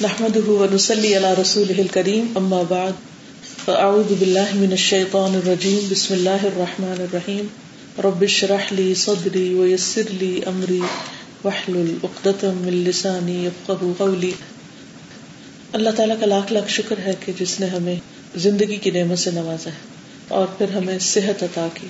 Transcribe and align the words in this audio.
نحمده 0.00 0.52
ونسلي 0.52 1.14
على 1.14 1.34
رسوله 1.38 1.78
الكريم 1.78 2.32
اما 2.36 2.62
بعد 2.68 2.92
فاعوذ 3.64 4.12
بالله 4.18 4.44
من 4.54 4.72
الشيطان 4.72 5.34
الرجيم. 5.34 5.78
بسم 5.90 6.14
الله 6.14 6.36
الرحمن 6.42 6.92
الرحيم. 6.92 7.46
رب 8.00 8.22
اشرح 8.22 8.72
لي 8.72 8.94
صدري 8.94 9.54
ويسر 9.54 10.02
لي 10.10 10.40
امري 10.46 10.80
واحلل 11.44 11.94
عقدة 12.04 12.48
من 12.54 12.72
لساني 12.72 13.44
يفقهوا 13.46 13.92
قولي. 13.98 14.30
اللہ 15.72 15.90
تعالیٰ 15.90 16.20
کا 16.20 16.26
لاکھ 16.26 16.52
لاکھ 16.52 16.70
شکر 16.70 16.98
ہے 16.98 17.12
کہ 17.24 17.32
جس 17.38 17.60
نے 17.60 17.66
ہمیں 17.66 17.96
زندگی 18.36 18.76
کی 18.76 18.90
نعمت 18.90 19.18
سے 19.18 19.30
نوازا 19.30 19.70
ہے 19.70 19.78
اور 20.28 20.46
پھر 20.58 20.70
ہمیں 20.70 20.98
صحت 20.98 21.42
عطا 21.42 21.68
کی۔ 21.74 21.86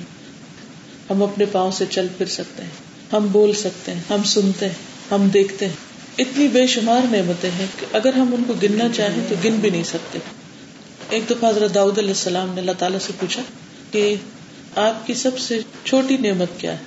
ہم 1.11 1.23
اپنے 1.23 1.45
پاؤں 1.53 1.71
سے 1.71 1.85
چل 1.91 2.07
پھر 2.19 2.27
سکتے 2.27 2.63
ہیں، 2.63 2.71
ہم 3.13 3.27
بول 3.33 3.53
سکتے 3.53 3.93
ہیں، 3.93 4.01
ہم 4.11 4.23
سنتے 4.25 4.67
ہیں، 4.67 4.75
ہم 5.11 5.29
دیکھتے 5.29 5.67
ہیں۔ 5.67 5.86
اتنی 6.19 6.49
بے 6.49 6.67
شمار 6.67 7.01
نعمتیں 7.11 7.51
ہیں 7.51 7.67
کہ 7.79 7.87
اگر 7.93 8.13
ہم 8.13 8.35
ان 8.35 8.45
کو 8.47 8.55
گننا 8.63 8.85
چاہیں 8.97 9.23
تو 9.29 9.35
گن 9.45 9.57
بھی 9.57 9.71
نہیں 9.71 9.85
سکتے۔ 9.85 10.19
ایک 11.11 11.31
دفعہ 11.31 11.51
حضرت 11.51 11.75
داؤد 11.75 11.99
علیہ 11.99 12.09
السلام 12.09 12.55
نے 12.55 12.61
اللہ 12.61 12.73
تعالیٰ 12.79 12.99
سے 12.99 13.13
پوچھا 13.21 13.43
کہ 13.91 14.15
آپ 14.77 15.07
کی 15.07 15.15
سب 15.15 15.39
سے 15.39 15.61
چھوٹی 15.85 16.17
نعمت 16.17 16.49
کیا 16.59 16.73
ہے؟ 16.73 16.79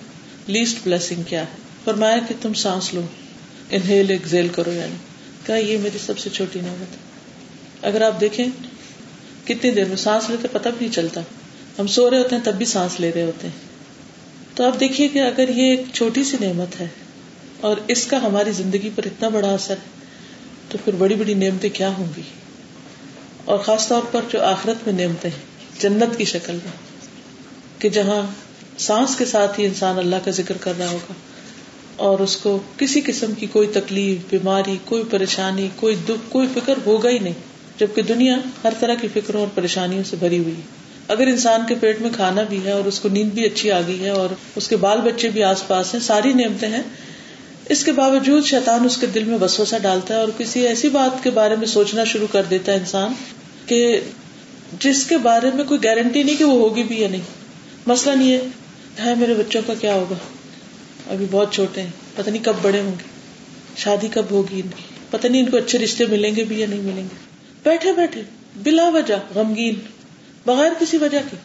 لیسٹ 0.47 0.77
بلیسنگ 0.83 1.23
کیا 1.23 1.41
ہے؟ 1.41 1.45
فرمایا 1.83 2.17
کہ 2.27 2.33
تم 2.41 2.53
سانس 2.53 2.93
لو۔ 2.93 3.01
انہیل 3.69 4.09
ایکزیل 4.09 4.47
کرو 4.47 4.71
یعنی۔ 4.73 4.95
کہا، 5.45 5.55
یہ 5.55 5.77
میری 5.77 5.97
سب 6.05 6.19
سے 6.19 6.29
چھوٹی 6.29 6.59
نعمت 6.59 6.91
ہے۔ 6.91 6.97
اگر 7.81 8.01
آپ 8.01 8.21
دیکھیں 8.21 8.45
کتنی 9.45 9.71
دیر 9.71 9.85
میں 9.85 9.95
سانس 9.95 10.29
لیتے 10.29 10.47
پتہ 10.47 10.69
بھی 10.69 10.85
نہیں 10.85 10.95
چلتا۔ 10.95 11.21
ہم 11.79 11.87
سو 11.87 12.09
رہے 12.09 12.17
ہوتے 12.17 12.35
ہیں 12.35 12.43
تب 12.43 12.53
بھی 12.53 12.65
سانس 12.65 12.99
لے 12.99 13.11
رہے 13.15 13.23
ہوتے 13.23 13.47
ہیں۔ 13.47 13.55
تو 14.55 14.63
آپ 14.63 14.79
دیکھیے 14.79 15.07
کہ 15.07 15.19
اگر 15.19 15.49
یہ 15.49 15.69
ایک 15.69 15.81
چھوٹی 15.93 16.23
سی 16.23 16.37
نعمت 16.41 16.81
ہے 16.81 16.87
اور 17.61 17.77
اس 17.87 18.05
کا 18.05 18.17
ہماری 18.23 18.51
زندگی 18.51 18.89
پر 18.95 19.05
اتنا 19.05 19.29
بڑا 19.29 19.47
اثر 19.47 19.73
ہے 19.73 19.97
تو 20.69 20.77
پھر 20.83 20.93
بڑی 20.97 21.15
بڑی 21.15 21.33
نعمتیں 21.33 21.69
کیا 21.69 21.89
ہوں 21.97 22.07
گی؟ 22.17 22.21
اور 23.45 23.57
خاص 23.57 23.87
طور 23.87 24.01
پر 24.11 24.21
جو 24.29 24.43
آخرت 24.43 24.87
میں 24.87 24.93
نعمتیں 24.93 25.29
ہیں، 25.29 25.81
جنت 25.81 26.17
کی 26.17 26.25
شکل 26.25 26.53
میں، 26.53 26.71
کہ 27.79 27.89
جہاں 27.89 28.21
سانس 28.77 29.15
کے 29.15 29.25
ساتھ 29.25 29.59
ہی 29.59 29.65
انسان 29.65 29.97
اللہ 29.97 30.15
کا 30.25 30.31
ذکر 30.31 30.57
کر 30.57 30.73
رہا 30.79 30.89
ہوگا 30.89 31.13
اور 31.95 32.19
اس 32.19 32.35
کو 32.37 32.59
کسی 32.77 33.01
قسم 33.01 33.33
کی 33.33 33.45
کوئی 33.45 33.67
تکلیف، 33.67 34.29
بیماری، 34.29 34.77
کوئی 34.85 35.03
پریشانی، 35.09 35.67
کوئی 35.75 35.95
دکھ، 35.95 36.29
کوئی 36.29 36.47
فکر 36.53 36.73
ہوگا 36.85 37.09
ہی 37.09 37.19
نہیں، 37.19 37.33
جبکہ 37.79 38.01
دنیا 38.01 38.35
ہر 38.63 38.73
طرح 38.79 38.95
کی 39.01 39.07
فکروں 39.13 39.41
اور 39.41 39.49
پریشانیوں 39.53 40.03
سے 40.03 40.15
بھری 40.19 40.39
ہوئی 40.39 40.55
اگر 41.07 41.27
انسان 41.27 41.61
کے 41.67 41.75
پیٹ 41.75 42.01
میں 42.01 42.09
کھانا 42.15 42.43
بھی 42.43 42.59
ہے 42.65 42.71
اور 42.71 42.85
اس 42.85 42.99
کو 42.99 43.09
نیند 43.09 43.31
بھی 43.31 43.45
اچھی 43.45 43.71
آ 43.71 43.79
گئی 43.87 44.03
ہے 44.03 44.09
اور 44.09 44.33
اس 44.55 44.67
کے 44.67 44.77
بال 44.77 45.01
بچے 45.01 45.29
بھی 45.29 45.43
آس 45.43 45.67
پاس 45.67 45.93
ہیں، 45.93 46.01
ساری 46.01 46.33
نعمتیں 46.33 46.67
ہیں 46.69 46.83
اس 47.69 47.83
کے 47.83 47.91
باوجود 47.91 48.45
شیطان 48.45 48.85
اس 48.85 48.97
کے 48.97 49.07
دل 49.07 49.23
میں 49.23 49.37
وسوسہ 49.41 49.75
ڈالتا 49.81 50.13
ہے 50.13 50.19
اور 50.19 50.27
کسی 50.37 50.67
ایسی 50.67 50.89
بات 50.89 51.23
کے 51.23 51.29
بارے 51.29 51.55
میں 51.55 51.67
سوچنا 51.67 52.03
شروع 52.03 52.27
کر 52.31 52.43
دیتا 52.43 52.71
ہے 52.71 52.77
انسان 52.77 53.13
کہ 53.65 53.99
جس 54.79 55.05
کے 55.05 55.17
بارے 55.17 55.49
میں 55.55 55.63
کوئی 55.63 55.83
گارنٹی 55.83 56.23
نہیں 56.23 56.35
کہ 56.35 56.43
وہ 56.43 56.53
ہوگی 56.53 56.83
بھی 56.83 57.01
یا 57.01 57.09
نہیں۔ 57.09 57.21
مسئلہ 57.87 58.23
یہ 58.23 58.37
ہے، 58.99 59.15
میرے 59.15 59.33
بچوں 59.33 59.61
کا 59.67 59.73
کیا 59.73 59.93
ہوگا؟ 59.93 60.15
ابھی 61.07 61.25
بہت 61.31 61.53
چھوٹے 61.53 61.81
ہیں، 61.81 61.89
پتہ 62.15 62.29
نہیں 62.29 62.43
کب 62.43 62.53
بڑے 62.61 62.81
ہوں 62.81 62.91
گے۔ 62.91 63.03
شادی 63.77 64.07
کب 64.13 64.25
ہوگی؟ 64.31 64.55
ان 64.55 64.69
کی 64.77 64.83
پتہ 65.09 65.27
نہیں 65.27 65.43
ان 65.43 65.49
کو 65.49 65.57
اچھے 65.57 65.79
رشتے 65.79 66.05
ملیں 66.05 66.35
گے 66.35 66.43
بھی 66.43 66.59
یا 66.59 66.67
نہیں 66.69 66.81
ملیں 66.81 67.03
گے۔ 67.03 67.15
بیٹھے 67.63 67.91
بیٹھے، 67.91 68.21
بلا 68.55 68.89
وجہ، 68.89 69.15
غمگین، 69.35 69.75
بغیر 70.45 70.71
کسی 70.79 70.97
وجہ 70.97 71.19
کی 71.31 71.37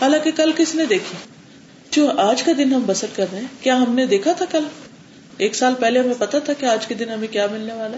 حالانکہ 0.00 0.30
کل 0.30 0.52
کس 0.56 0.74
نے 0.74 0.86
دیکھی؟ 0.86 1.16
جو 1.90 2.10
آج 2.10 2.42
کا 2.42 2.52
دن 2.58 2.74
ہم 2.74 2.82
بسر 2.86 3.06
کر 3.16 3.26
رہے 3.32 3.40
ہیں، 3.40 3.46
کیا 3.60 3.76
ہم 3.76 3.94
نے 3.94 4.06
دیکھا 4.06 4.32
تھا 4.32 4.44
کل؟ 4.44 4.64
ایک 5.36 5.54
سال 5.54 5.74
پہلے 5.80 6.00
ہمیں 6.00 6.14
پتا 6.18 6.38
تھا 6.38 6.52
کہ 6.52 6.66
آج 6.66 6.86
کے 6.86 6.94
دن 6.94 7.08
ہمیں 7.08 7.28
کیا 7.28 7.46
ملنے 7.52 7.72
والا 7.72 7.96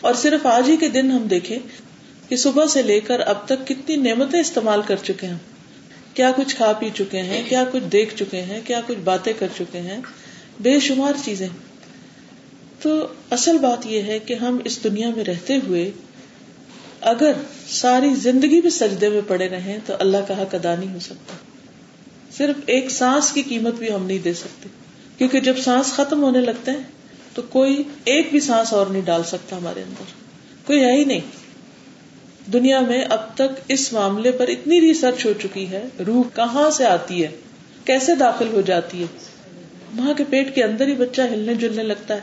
اور 0.00 0.14
صرف 0.14 0.46
آج 0.46 0.70
ہی 0.70 0.76
کے 0.76 0.88
دن 0.88 1.10
ہم 1.10 1.22
دیکھیں 1.22 1.58
کہ 2.28 2.36
صبح 2.36 2.66
سے 2.66 2.82
لے 2.82 3.00
کر 3.00 3.20
اب 3.20 3.46
تک 3.46 3.66
کتنی 3.66 3.96
نعمتیں 3.96 4.40
استعمال 4.40 4.82
کر 4.86 4.96
چکے 4.96 5.26
ہیں۔ 5.26 5.38
کیا 6.14 6.32
کچھ 6.36 6.56
کھا 6.56 6.72
پی 6.72 6.88
چکے 6.94 7.22
ہیں، 7.22 7.42
کیا 7.48 7.64
کچھ 7.72 7.82
دیکھ 7.92 8.16
چکے 8.16 8.42
ہیں، 8.42 8.60
کیا 8.64 8.80
کچھ 8.86 8.98
باتیں 8.98 9.32
کر 9.38 9.46
چکے 9.58 9.78
ہیں۔ 9.78 10.00
بے 10.60 10.80
شمار 10.80 11.12
چیزیں۔ 11.24 11.48
تو 12.82 13.06
اصل 13.30 13.58
بات 13.58 13.86
یہ 13.86 14.02
ہے 14.02 14.18
کہ 14.18 14.34
ہم 14.34 14.58
اس 14.64 14.84
دنیا 14.84 15.10
میں 15.16 15.24
رہتے 15.24 15.56
ہوئے 15.56 15.90
اگر 17.00 17.32
ساری 17.68 18.14
زندگی 18.14 18.60
بھی 18.60 18.70
سجدے 18.70 19.08
میں 19.08 19.20
پڑے 19.26 19.48
رہے 19.48 19.78
تو 19.86 19.94
اللہ 19.98 20.16
کا 20.28 20.42
حق 20.42 20.54
ادا 20.54 20.74
نہیں 20.74 20.94
ہو 20.94 20.98
سکتا۔ 20.98 21.34
صرف 22.36 22.56
ایک 22.66 22.90
سانس 22.90 23.32
کی 23.32 23.42
قیمت 23.42 23.74
بھی 23.74 23.92
ہم 23.92 24.06
نہیں 24.06 24.18
دے 24.18 24.34
سکتے۔ 24.34 24.68
کیونکہ 25.18 25.40
جب 25.40 25.54
سانس 25.58 25.86
ختم 25.86 26.22
ہونے 26.22 26.40
لگتے 26.40 26.70
ہیں 26.70 26.82
تو 27.34 27.42
کوئی 27.42 27.82
ایک 28.04 28.28
بھی 28.30 28.40
سانس 28.40 28.72
اور 28.72 28.86
نہیں 28.86 29.02
ڈال 29.02 29.22
سکتا 29.24 29.56
ہمارے 29.56 29.82
اندر۔ 29.82 30.04
کوئی 30.66 30.84
ہے 30.84 30.92
ہی 30.92 31.04
نہیں۔ 31.04 31.20
دنیا 32.52 32.80
میں 32.80 33.04
اب 33.10 33.34
تک 33.34 33.60
اس 33.68 33.92
معاملے 33.92 34.32
پر 34.32 34.48
اتنی 34.48 34.80
ریسرچ 34.80 35.26
ہو 35.26 35.32
چکی 35.42 35.70
ہے، 35.70 35.84
روح 36.06 36.22
کہاں 36.34 36.70
سے 36.70 36.86
آتی 36.86 37.22
ہے؟ 37.22 37.28
کیسے 37.84 38.14
داخل 38.14 38.48
ہو 38.52 38.60
جاتی 38.60 39.00
ہے؟ 39.00 39.06
ماں 39.94 40.14
کے 40.14 40.24
پیٹ 40.30 40.54
کے 40.54 40.64
اندر 40.64 40.86
ہی 40.86 40.94
بچہ 40.94 41.20
ہلنے 41.22 41.54
جلنے 41.54 41.82
لگتا 41.82 42.14
ہے۔ 42.14 42.20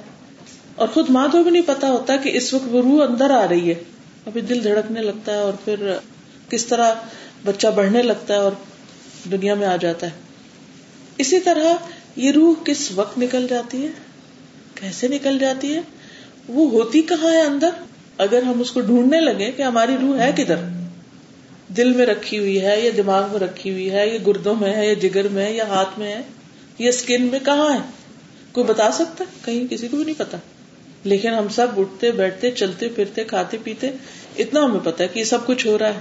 اور 0.75 0.88
خود 0.88 1.09
ماں 1.09 1.27
کو 1.31 1.44
بھی 1.44 1.51
نہیں 1.51 1.63
پتا 1.66 1.88
ہوتا 1.88 2.16
کہ 2.16 2.29
اس 2.33 2.53
وقت 2.53 2.66
وہ 2.72 2.81
روح 2.81 3.07
اندر 3.09 3.29
آ 3.29 3.47
رہی 3.47 3.69
ہے۔ 3.69 3.83
ابھی 4.25 4.41
دل 4.41 4.63
دھڑکنے 4.63 5.01
لگتا 5.01 5.31
ہے 5.31 5.38
اور 5.38 5.53
پھر 5.66 5.97
کس 6.50 6.66
طرح 6.66 6.94
بچہ 7.45 7.67
بڑھنے 7.67 8.01
لگتا 8.01 8.33
ہے 8.33 8.39
اور 8.39 8.51
دنیا 9.31 9.53
میں 9.53 9.67
آ 9.67 9.75
جاتا 9.75 10.07
ہے۔ 10.07 10.25
اسی 11.18 11.40
طرح 11.40 11.74
یہ 12.16 12.31
روح 12.31 12.64
کس 12.64 12.92
وقت 12.96 13.18
نکل 13.18 13.48
جاتی 13.50 13.84
ہے؟ 13.84 13.88
کیسے 14.76 15.08
نکل 15.08 15.40
جاتی 15.40 15.76
ہے؟ 15.76 15.81
وہ 16.48 16.72
ہوتی 16.72 17.02
کہاں 17.02 17.31
ہے 17.31 17.42
اندر؟ 17.42 17.70
اگر 18.18 18.42
ہم 18.42 18.59
اس 18.59 18.72
کو 18.72 18.81
ڈھونڈنے 18.81 19.20
لگے 19.20 19.52
کہ 19.52 19.62
ہماری 19.62 19.96
روح 20.02 20.18
ہے 20.18 20.31
کدھر؟ 20.38 20.56
دل 21.68 21.94
میں 21.94 22.06
رکھی 22.06 22.40
ہوئی 22.40 22.62
ہے 22.62 22.81
یا 22.81 22.92
دماغ 22.98 23.31
میں 23.31 23.40
رکھی 23.40 23.72
ہوئی 23.72 23.92
ہے 23.92 24.08
یا 24.08 24.18
گردوں 24.28 24.56
میں 24.56 24.74
ہے 24.74 24.88
یا 24.88 24.94
جگر 24.94 25.28
میں 25.28 25.46
ہے 25.46 25.54
یا 25.54 25.68
ہاتھ 25.68 26.00
میں 26.00 26.08
ہے؟ 26.08 26.22
یا 26.80 26.90
اسکن 26.90 27.24
میں 27.24 27.40
کہاں 27.40 27.74
ہے؟ 27.74 27.80
کوئی 28.52 28.68
بتا 28.68 28.92
سکتا 28.92 29.24
کہیں 29.46 29.68
کسی 29.68 29.88
کو 29.88 29.98
بھی 29.98 30.06
نہیں 30.06 30.20
پتا۔ 30.20 30.38
لیکن 31.04 31.30
ہم 31.30 31.48
سب 31.48 31.68
اٹھتے، 31.78 32.12
بیٹھتے، 32.12 32.52
چلتے، 32.52 32.88
پھرتے، 32.88 33.24
کھاتے، 33.24 33.58
پیتے، 33.64 33.92
اتنا 34.38 34.66
ہمیں 34.66 34.80
پتا 34.84 35.04
ہے 35.04 35.09
کہ 35.09 35.20
یہ 35.20 35.24
سب 35.24 35.46
کچھ 35.46 35.68
ہو 35.68 35.80
رہا 35.80 35.94
ہے۔ 35.94 36.00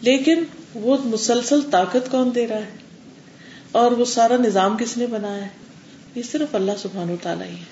لیکن 0.00 0.44
وہ 0.74 0.96
مسلسل 1.04 1.60
طاقت 1.70 2.10
کون 2.10 2.30
دے 2.34 2.46
رہا 2.46 2.56
ہے؟ 2.56 2.87
اور 3.78 3.92
وہ 3.92 4.04
سارا 4.04 4.36
نظام 4.36 4.76
کس 4.76 4.96
نے 4.96 5.06
بنایا 5.06 5.42
ہے؟ 5.42 5.48
یہ 6.14 6.22
صرف 6.32 6.54
اللہ 6.54 6.72
سبحان 6.78 7.16
تعالیٰ 7.22 7.46
ہی 7.46 7.52
ہے۔ 7.52 7.64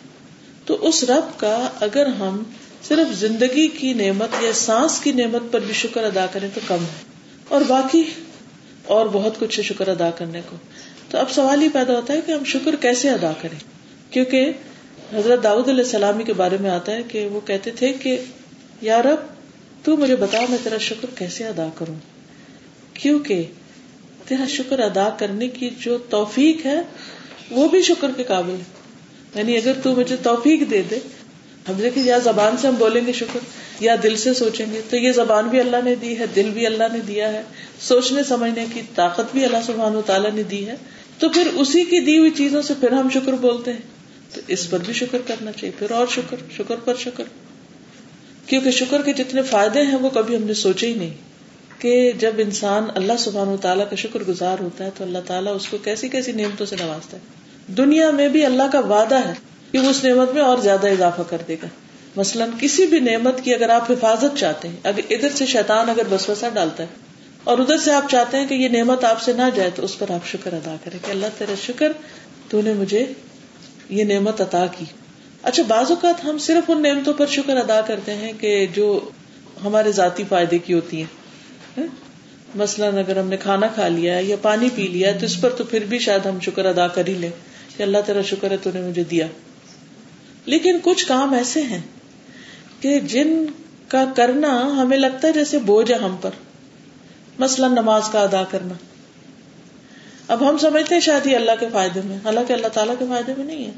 تو 0.65 0.89
اس 0.89 1.05
رب 1.05 1.41
کا 1.41 1.69
اگر 1.81 2.07
ہم 2.07 2.43
صرف 2.89 3.15
زندگی 3.15 3.69
کی 3.69 3.93
نعمت 3.93 4.29
یا 4.43 4.53
سانس 4.53 5.01
کی 5.01 5.13
نعمت 5.13 5.53
پر 5.53 5.61
بھی 5.61 5.75
شکر 5.75 6.05
ادا 6.05 6.27
کریں 6.27 6.49
تو 6.55 6.61
کم 6.67 6.83
ہے۔ 6.83 7.03
اور 7.49 7.61
باقی 7.61 8.03
اور 8.85 9.07
بہت 9.07 9.39
کچھ 9.39 9.61
شکر 9.61 9.89
ادا 9.89 10.11
کرنے 10.11 10.41
کو۔ 10.51 10.57
تو 11.11 11.19
اب 11.19 11.31
سوال 11.31 11.63
ہی 11.63 11.69
پیدا 11.69 11.93
ہوتا 11.93 12.13
ہے 12.13 12.21
کہ 12.21 12.33
ہم 12.33 12.45
شکر 12.45 12.77
کیسے 12.77 13.11
ادا 13.11 13.33
کریں؟ 13.43 13.59
کیونکہ 14.13 14.53
حضرت 15.13 15.43
داؤد 15.43 15.69
علیہ 15.69 15.85
السلامی 15.85 16.25
کے 16.25 16.33
بارے 16.33 16.57
میں 16.61 16.71
آتا 16.71 16.93
ہے 16.93 17.03
کہ 17.03 17.27
وہ 17.27 17.41
کہتے 17.47 17.71
تھے 17.71 17.93
کہ، 17.93 18.19
یا 18.81 19.03
رب، 19.03 19.19
تو 19.85 19.97
مجھے 19.97 20.17
بتا 20.17 20.39
میں 20.49 20.59
تیرا 20.63 20.79
شکر 20.79 21.07
کیسے 21.19 21.47
ادا 21.47 21.69
کروں؟ 21.75 21.95
کیونکہ 22.95 23.43
تیرا 24.29 24.45
شکر 24.49 24.79
ادا 24.79 25.09
کرنے 25.19 25.49
کی 25.49 25.71
جو 25.81 25.99
توفیق 25.99 26.67
ہے، 26.67 26.81
وہ 27.51 27.69
بھی 27.69 27.83
شکر 27.83 28.11
کے 28.17 28.25
قابل 28.25 28.51
ہے۔ 28.51 28.65
یعنی 29.35 29.57
اگر 29.57 29.73
تو 29.83 29.95
مجھے 29.95 30.17
توفیق 30.23 30.71
دے 30.71 30.83
دے، 30.91 30.99
ہم 31.69 31.75
دیکھیں 31.75 32.03
یا 32.03 32.19
زبان 32.19 32.57
سے 32.57 32.69
ہم 32.69 32.75
بولیں 32.75 33.07
گے 33.07 33.13
شکر، 33.13 33.39
یا 33.81 33.97
دل 34.03 34.17
سے 34.17 34.35
سوچیں 34.35 34.67
گے، 34.73 34.81
تو 34.91 34.97
یہ 34.97 35.13
زبان 35.13 35.49
بھی 35.49 35.61
اللہ 35.61 35.77
نے 35.85 35.95
دی 35.95 36.19
ہے، 36.19 36.25
دل 36.37 36.51
بھی 36.55 36.67
اللہ 36.67 36.85
نے 36.93 36.99
دیا 37.01 37.33
ہے، 37.33 37.43
سوچنے 37.81 38.23
سمجھنے 38.23 38.67
کی 38.75 38.83
طاقت 38.95 39.33
بھی 39.33 39.45
اللہ 39.45 39.57
سبحان 39.67 39.97
و 39.97 40.03
تعالیٰ 40.03 40.33
نے 40.33 40.43
دی 40.43 40.67
ہے۔ 40.67 40.77
تو 41.19 41.29
پھر 41.29 41.47
اسی 41.47 41.85
کی 41.85 42.01
دی 42.01 42.19
ہوئی 42.19 42.31
چیزوں 42.31 42.63
سے 42.63 42.75
پھر 42.81 42.93
ہم 42.93 43.09
شکر 43.11 43.33
بولتے 43.33 43.73
ہیں۔ 43.73 43.81
تو 44.35 44.41
اس 44.49 44.71
پر 44.71 44.79
بھی 44.87 44.93
شکر 44.93 45.19
کرنا 45.27 45.53
چاہیے، 45.53 45.73
پھر 45.79 45.91
اور 45.91 46.07
شکر 46.11 46.37
شکر 46.57 46.77
پر 46.77 46.95
شکر۔ 46.95 47.25
کیونکہ 48.47 48.71
شکر 48.71 49.03
کے 49.03 49.13
جتنے 49.13 49.43
فائدے 49.43 49.83
ہیں، 49.83 49.99
وہ 49.99 50.11
کبھی 50.11 50.37
ہم 50.37 50.43
نے 50.43 50.55
سوچے 50.55 50.87
ہی 50.87 50.95
نہیں۔ 50.95 51.26
کہ 51.79 52.13
جب 52.13 52.33
انسان 52.39 52.85
اللہ 52.95 53.13
سبحان 53.19 53.49
و 53.49 53.57
تعالیٰ 53.57 53.91
کا 53.91 53.97
شکر 53.97 54.21
گزار 54.29 54.59
ہوتا 54.59 54.85
ہے 54.85 54.91
تو 54.99 55.05
اللہ 55.05 55.19
تعالیٰ 55.27 55.57
اس 55.57 55.69
کو 55.69 55.79
کیسی 55.79 56.09
کیسی 56.09 56.33
نعمتوں 56.33 56.67
سے 56.67 56.77
نوازتا 56.81 57.17
ہے۔ 57.17 57.23
دنیا 57.73 58.11
میں 58.11 58.29
بھی 58.29 58.47
اللہ 58.47 58.63
کا 58.73 58.81
وعدہ 58.81 59.29
ہے 59.29 59.33
کہ 59.73 59.79
وہ 59.79 59.91
اس 59.91 60.05
نعمت 60.05 60.35
میں 60.35 60.43
اور 60.43 60.59
زیادہ 60.59 60.89
اضافہ 60.89 61.23
کر 61.29 61.39
دے 61.49 61.57
گا۔ 61.63 61.67
مثلاً 62.17 62.51
کسی 62.61 62.87
بھی 62.87 63.01
نعمت 63.01 63.41
کی 63.41 63.55
اگر 63.55 63.69
آپ 63.69 63.91
حفاظت 63.91 64.37
چاہتے 64.37 64.69
ہیں، 64.69 64.77
اگر 64.83 65.01
ادھر 65.11 65.29
سے 65.29 65.47
شیطان 65.47 65.91
اگر 65.91 66.03
بسوسا 66.11 66.49
ڈالتا 66.49 66.83
ہے 66.83 66.89
اور 67.45 67.59
ادھر 67.59 67.77
سے 67.77 67.93
آپ 67.93 68.11
چاہتے 68.11 68.37
ہیں 68.37 68.47
کہ 68.47 68.55
یہ 68.55 68.69
نعمت 68.69 69.05
آپ 69.05 69.23
سے 69.23 69.33
نہ 69.33 69.43
جائے 69.55 69.71
تو 69.75 69.85
اس 69.85 69.99
پر 69.99 70.11
آپ 70.11 70.27
شکر 70.27 70.53
ادا 70.53 70.77
کریں 70.85 70.99
کہ 71.07 71.11
اللہ 71.11 71.27
تیرا 71.39 71.55
شکر، 71.63 71.93
تو 72.49 72.63
نے 72.63 72.73
مجھے 72.73 73.07
یہ 73.89 74.05
نعمت 74.05 74.41
عطا 74.41 74.67
کی۔ 74.79 74.85
اچھا 75.43 75.63
بعض 75.69 75.91
اوقات 75.91 76.25
ہم 76.25 76.39
صرف 76.39 76.71
ان 76.71 76.83
نعمتوں 76.83 77.13
پر 77.13 77.27
شکر 77.27 77.57
ادا 77.57 77.81
کرتے 77.81 78.15
ہیں 78.15 78.33
کہ 78.41 78.67
جو 78.75 79.09
ہمارے 79.65 79.93
ذاتی 79.93 80.25
فائدے 80.29 80.59
کی 80.59 80.75
ہوتی 80.75 80.97
ہیں۔ 80.97 81.26
مثلاً 82.55 82.99
اگر 82.99 83.19
ہم 83.19 83.29
نے 83.29 83.37
کھانا 83.37 83.67
کھا 83.67 83.89
لیا 83.89 84.17
ہے 84.17 84.25
یا 84.25 84.37
پانی 84.43 84.69
پی 84.75 84.87
لیا 84.87 85.15
ہے 85.15 85.19
تو 85.19 85.27
اس 85.27 85.41
پر 85.41 85.51
تو 85.51 85.65
پھر 85.65 85.85
بھی 85.85 85.99
شاید 85.99 86.27
ہم 86.27 86.41
شکر 86.41 86.65
ادا 86.65 86.89
کر 86.89 87.07
ہی 87.07 87.15
لیں 87.15 87.31
کہ 87.77 87.83
اللہ 87.83 87.99
تیرا 88.07 88.23
شکر 88.23 88.51
ہے 88.51 88.57
تو 88.57 88.71
نے 88.75 88.81
مجھے 88.81 89.05
دیا۔ 89.05 89.27
لیکن 90.45 90.79
کچھ 90.83 91.07
کام 91.07 91.35
ایسے 91.35 91.63
ہیں 91.63 91.83
کہ 92.81 93.01
جن 93.01 93.47
کا 93.89 94.05
کرنا 94.17 94.83
ہمیں 94.83 94.99
لگتا 94.99 95.29
ہے 95.29 95.33
جیسے 95.33 95.59
بوجھ 95.59 95.93
ہے 95.93 95.97
ہم 95.97 96.17
پر۔ 96.21 96.31
مثلا 97.39 97.69
نماز 97.69 98.03
کا 98.13 98.21
ادا 98.21 98.45
کرنا۔ 98.45 98.75
اب 100.29 100.51
ہم 100.51 100.59
سمجھتے 100.59 100.95
ہیں 100.95 101.01
شاید 101.01 101.27
یہ 101.27 101.37
اللہ 101.37 101.51
کے 101.61 101.67
فائدے 101.73 102.01
میں، 102.05 102.17
حالانکہ 102.25 102.53
اللہ 102.53 102.67
تعالیٰ 102.67 102.95
کے 102.99 103.05
فائدے 103.09 103.33
میں 103.39 103.45
نہیں 103.45 103.65
ہے۔ 103.65 103.73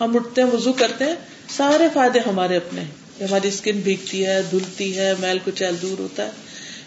ہم 0.00 0.16
اٹھتے 0.16 0.42
ہیں، 0.42 0.48
وضو 0.52 0.72
کرتے 0.72 1.04
ہیں، 1.04 1.14
سارے 1.48 1.88
فائدے 1.94 2.18
ہمارے 2.26 2.56
اپنے 2.56 2.80
ہیں۔ 2.80 3.24
ہماری 3.24 3.48
اسکن 3.48 3.80
بھیگتی 3.80 4.26
ہے، 4.26 4.42
دھلتی 4.50 4.98
ہے، 4.98 5.14
میل 5.20 5.38
کچیل 5.44 5.74
دور 5.82 5.98
ہوتا 5.98 6.24
ہے۔ 6.24 6.30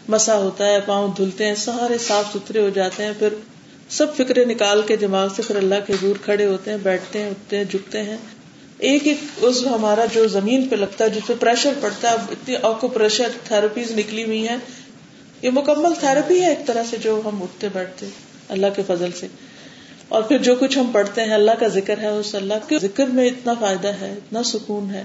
مسا 0.08 0.38
ہوتا 0.38 0.66
ہے، 0.68 0.80
پاؤں 0.86 1.08
دھلتے 1.18 1.46
ہیں، 1.46 1.56
سارے 1.56 1.98
صاف 1.98 2.26
ستھرے 2.34 2.62
ہو 2.62 2.70
جاتے 2.70 3.06
ہیں، 3.06 3.12
پھر 3.20 3.34
سب 3.90 4.16
فکرے 4.16 4.46
نکال 4.46 4.82
کے 4.82 4.96
دماغ 4.96 5.28
سے 5.36 5.42
پھر 5.42 5.56
اللہ 5.56 5.76
کے 5.88 5.94
دور 6.02 6.16
کھڑے 6.24 6.46
ہوتے 6.46 6.72
ہیں، 6.72 6.78
بیٹھتے 6.78 7.22
ہیں، 7.22 7.30
اٹھتے 7.30 7.58
ہیں، 7.58 7.64
جھکتے 7.64 8.04
ہیں۔ 8.04 8.18
ایک 8.78 9.08
ایک 9.08 9.18
اس 9.38 9.66
ہمارا 9.66 10.06
جو 10.06 10.28
زمین 10.28 10.68
پہ 10.68 10.76
لگتا 10.76 11.06
ہے، 11.06 11.10
جس 11.10 11.28
پہ 11.28 11.34
پریشر 11.40 11.74
پڑتا 11.82 12.12
ہے 12.12 12.16
اتنی 12.16 12.56
آکو 12.62 12.88
پریشر 12.88 13.28
تھراپیز 13.44 13.92
نکلی 13.92 14.24
ہوئی 14.24 14.48
ہیں۔ 14.48 14.58
یہ 15.42 15.50
مکمل 15.54 15.94
تھراپی 16.00 16.42
ہے 16.42 16.50
ایک 16.50 16.68
طرح 16.68 16.84
سے 16.90 16.98
جو 16.98 17.22
ہم 17.26 17.44
اٹھتے 17.44 17.68
بیٹھتے 17.74 18.06
اللہ 18.50 18.68
کے 18.76 18.82
فضل 18.88 19.12
سے۔ 19.20 19.28
اور 20.08 20.22
پھر 20.22 20.38
جو 20.38 20.56
کچھ 20.56 20.78
ہم 20.78 20.92
پڑھتے 20.92 21.22
ہیں، 21.24 21.34
اللہ 21.34 21.52
کا 21.60 21.68
ذکر 21.68 21.98
ہے، 21.98 22.08
اس 22.08 22.36
اللہ 22.36 22.54
کے 22.68 22.80
ذکر 22.80 23.06
میں 23.06 23.28
اتنا 23.28 23.54
فائدہ 23.54 23.88
ہے، 23.88 24.12
اتنا 24.12 24.44
سکون 24.44 24.92
ہے۔ 24.92 25.04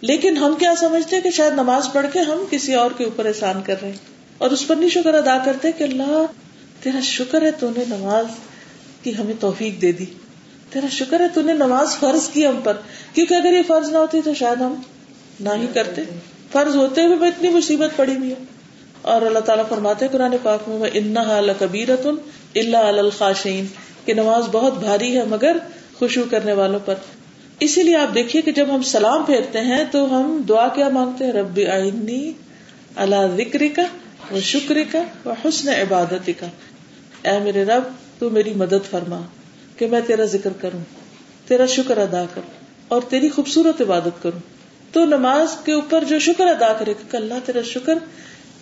لیکن 0.00 0.36
ہم 0.36 0.54
کیا 0.54 0.74
سمجھتے 0.80 1.16
ہیں 1.16 1.22
کہ 1.22 1.30
شاید 1.30 1.52
نماز 1.52 1.88
پڑھ 1.92 2.06
کے 2.12 2.18
ہم 2.18 2.44
کسی 2.50 2.74
اور 2.74 2.90
کے 2.98 3.04
اوپر 3.04 3.26
احسان 3.26 3.62
کر 3.62 3.74
رہے 3.82 3.90
ہیں؟ 3.90 4.11
اور 4.42 4.50
اس 4.50 4.66
پر 4.68 4.76
نہیں 4.76 4.88
شکر 4.88 5.14
ادا 5.14 5.38
کرتے 5.44 5.72
کہ 5.72 5.84
اللہ، 5.84 6.26
تیرا 6.82 7.00
شکر 7.02 7.42
ہے 7.42 7.50
تو 7.50 7.70
نے 7.76 7.84
نماز 7.88 8.26
کی 9.02 9.18
ہمیں 9.18 9.34
توفیق 9.40 9.82
دے 9.82 9.92
دی۔ 9.92 10.04
تیرا 10.70 10.86
شکر 10.90 11.20
ہے 11.20 11.28
تو 11.34 11.42
نے 11.42 11.52
نماز 11.52 11.96
فرض 12.00 12.28
کی 12.28 12.46
ہم 12.46 12.60
پر۔ 12.64 12.76
کیونکہ 13.14 13.34
اگر 13.34 13.52
یہ 13.52 13.62
فرض 13.66 13.88
نہ 13.88 13.98
ہوتی 13.98 14.20
تو 14.24 14.34
شاید 14.34 14.60
ہم 14.60 14.74
نہ 15.40 15.48
ہی 15.48 15.66
کرتے۔ 15.74 16.02
فرض 16.52 16.76
ہوتے 16.76 17.02
ہوئے 17.02 17.28
اتنی 17.28 17.48
مصیبت 17.48 17.96
پڑی 17.96 18.16
ہوئی 18.16 18.30
ہے۔ 18.30 18.34
اور 19.02 19.22
اللہ 19.22 19.38
تعالیٰ 19.38 19.68
فرماتے 19.68 20.08
قرآن 20.08 20.34
پاک 20.42 20.68
میں 20.68 20.90
انحا 20.94 21.40
کبیرت 21.58 22.06
اللہ 22.54 22.76
الخاشین 22.76 23.66
کہ 24.04 24.14
نماز 24.14 24.44
بہت 24.52 24.78
بھاری 24.78 25.16
ہے 25.16 25.24
مگر 25.24 25.56
خوشبو 25.98 26.24
کرنے 26.30 26.52
والوں 26.52 26.80
پر۔ 26.84 26.94
اسی 27.60 27.82
لیے 27.82 27.96
آپ 27.96 28.14
دیکھیے 28.14 28.42
کہ 28.42 28.52
جب 28.52 28.66
ہم 28.74 28.82
سلام 28.82 29.24
پھیرتے 29.24 29.60
ہیں 29.60 29.84
تو 29.90 30.16
ہم 30.16 30.42
دعا 30.48 30.68
کیا 30.68 30.88
مانگتے 30.88 31.24
ہیں؟ 31.24 31.32
رب 31.32 31.60
آئنی 31.72 32.32
اللہ 32.96 33.36
ذکر 33.36 33.62
کا 33.76 33.82
وہ 34.32 34.40
شکر 34.40 34.76
کا 34.92 35.02
وہ 35.24 35.34
حسن 35.44 35.68
عبادت 35.68 36.30
کا۔ 36.40 36.46
اے 37.30 37.38
میرے 37.38 37.64
رب، 37.64 37.82
تو 38.18 38.30
میری 38.30 38.54
مدد 38.54 38.90
فرما 38.90 39.20
کہ 39.76 39.86
میں 39.86 40.00
تیرا 40.06 40.24
ذکر 40.24 40.50
کروں، 40.60 40.80
تیرا 41.48 41.66
شکر 41.66 41.98
ادا 41.98 42.24
کروں 42.34 42.50
اور 42.88 43.02
تیری 43.08 43.28
خوبصورت 43.28 43.80
عبادت 43.80 44.22
کروں۔ 44.22 44.38
تو 44.92 45.04
نماز 45.04 45.48
کے 45.64 45.72
اوپر 45.72 46.04
جو 46.04 46.18
شکر 46.18 46.46
ادا 46.46 46.72
کرے 46.72 46.94
کہ 47.10 47.16
اللہ 47.16 47.34
تیرا 47.46 47.62
شکر، 47.62 47.94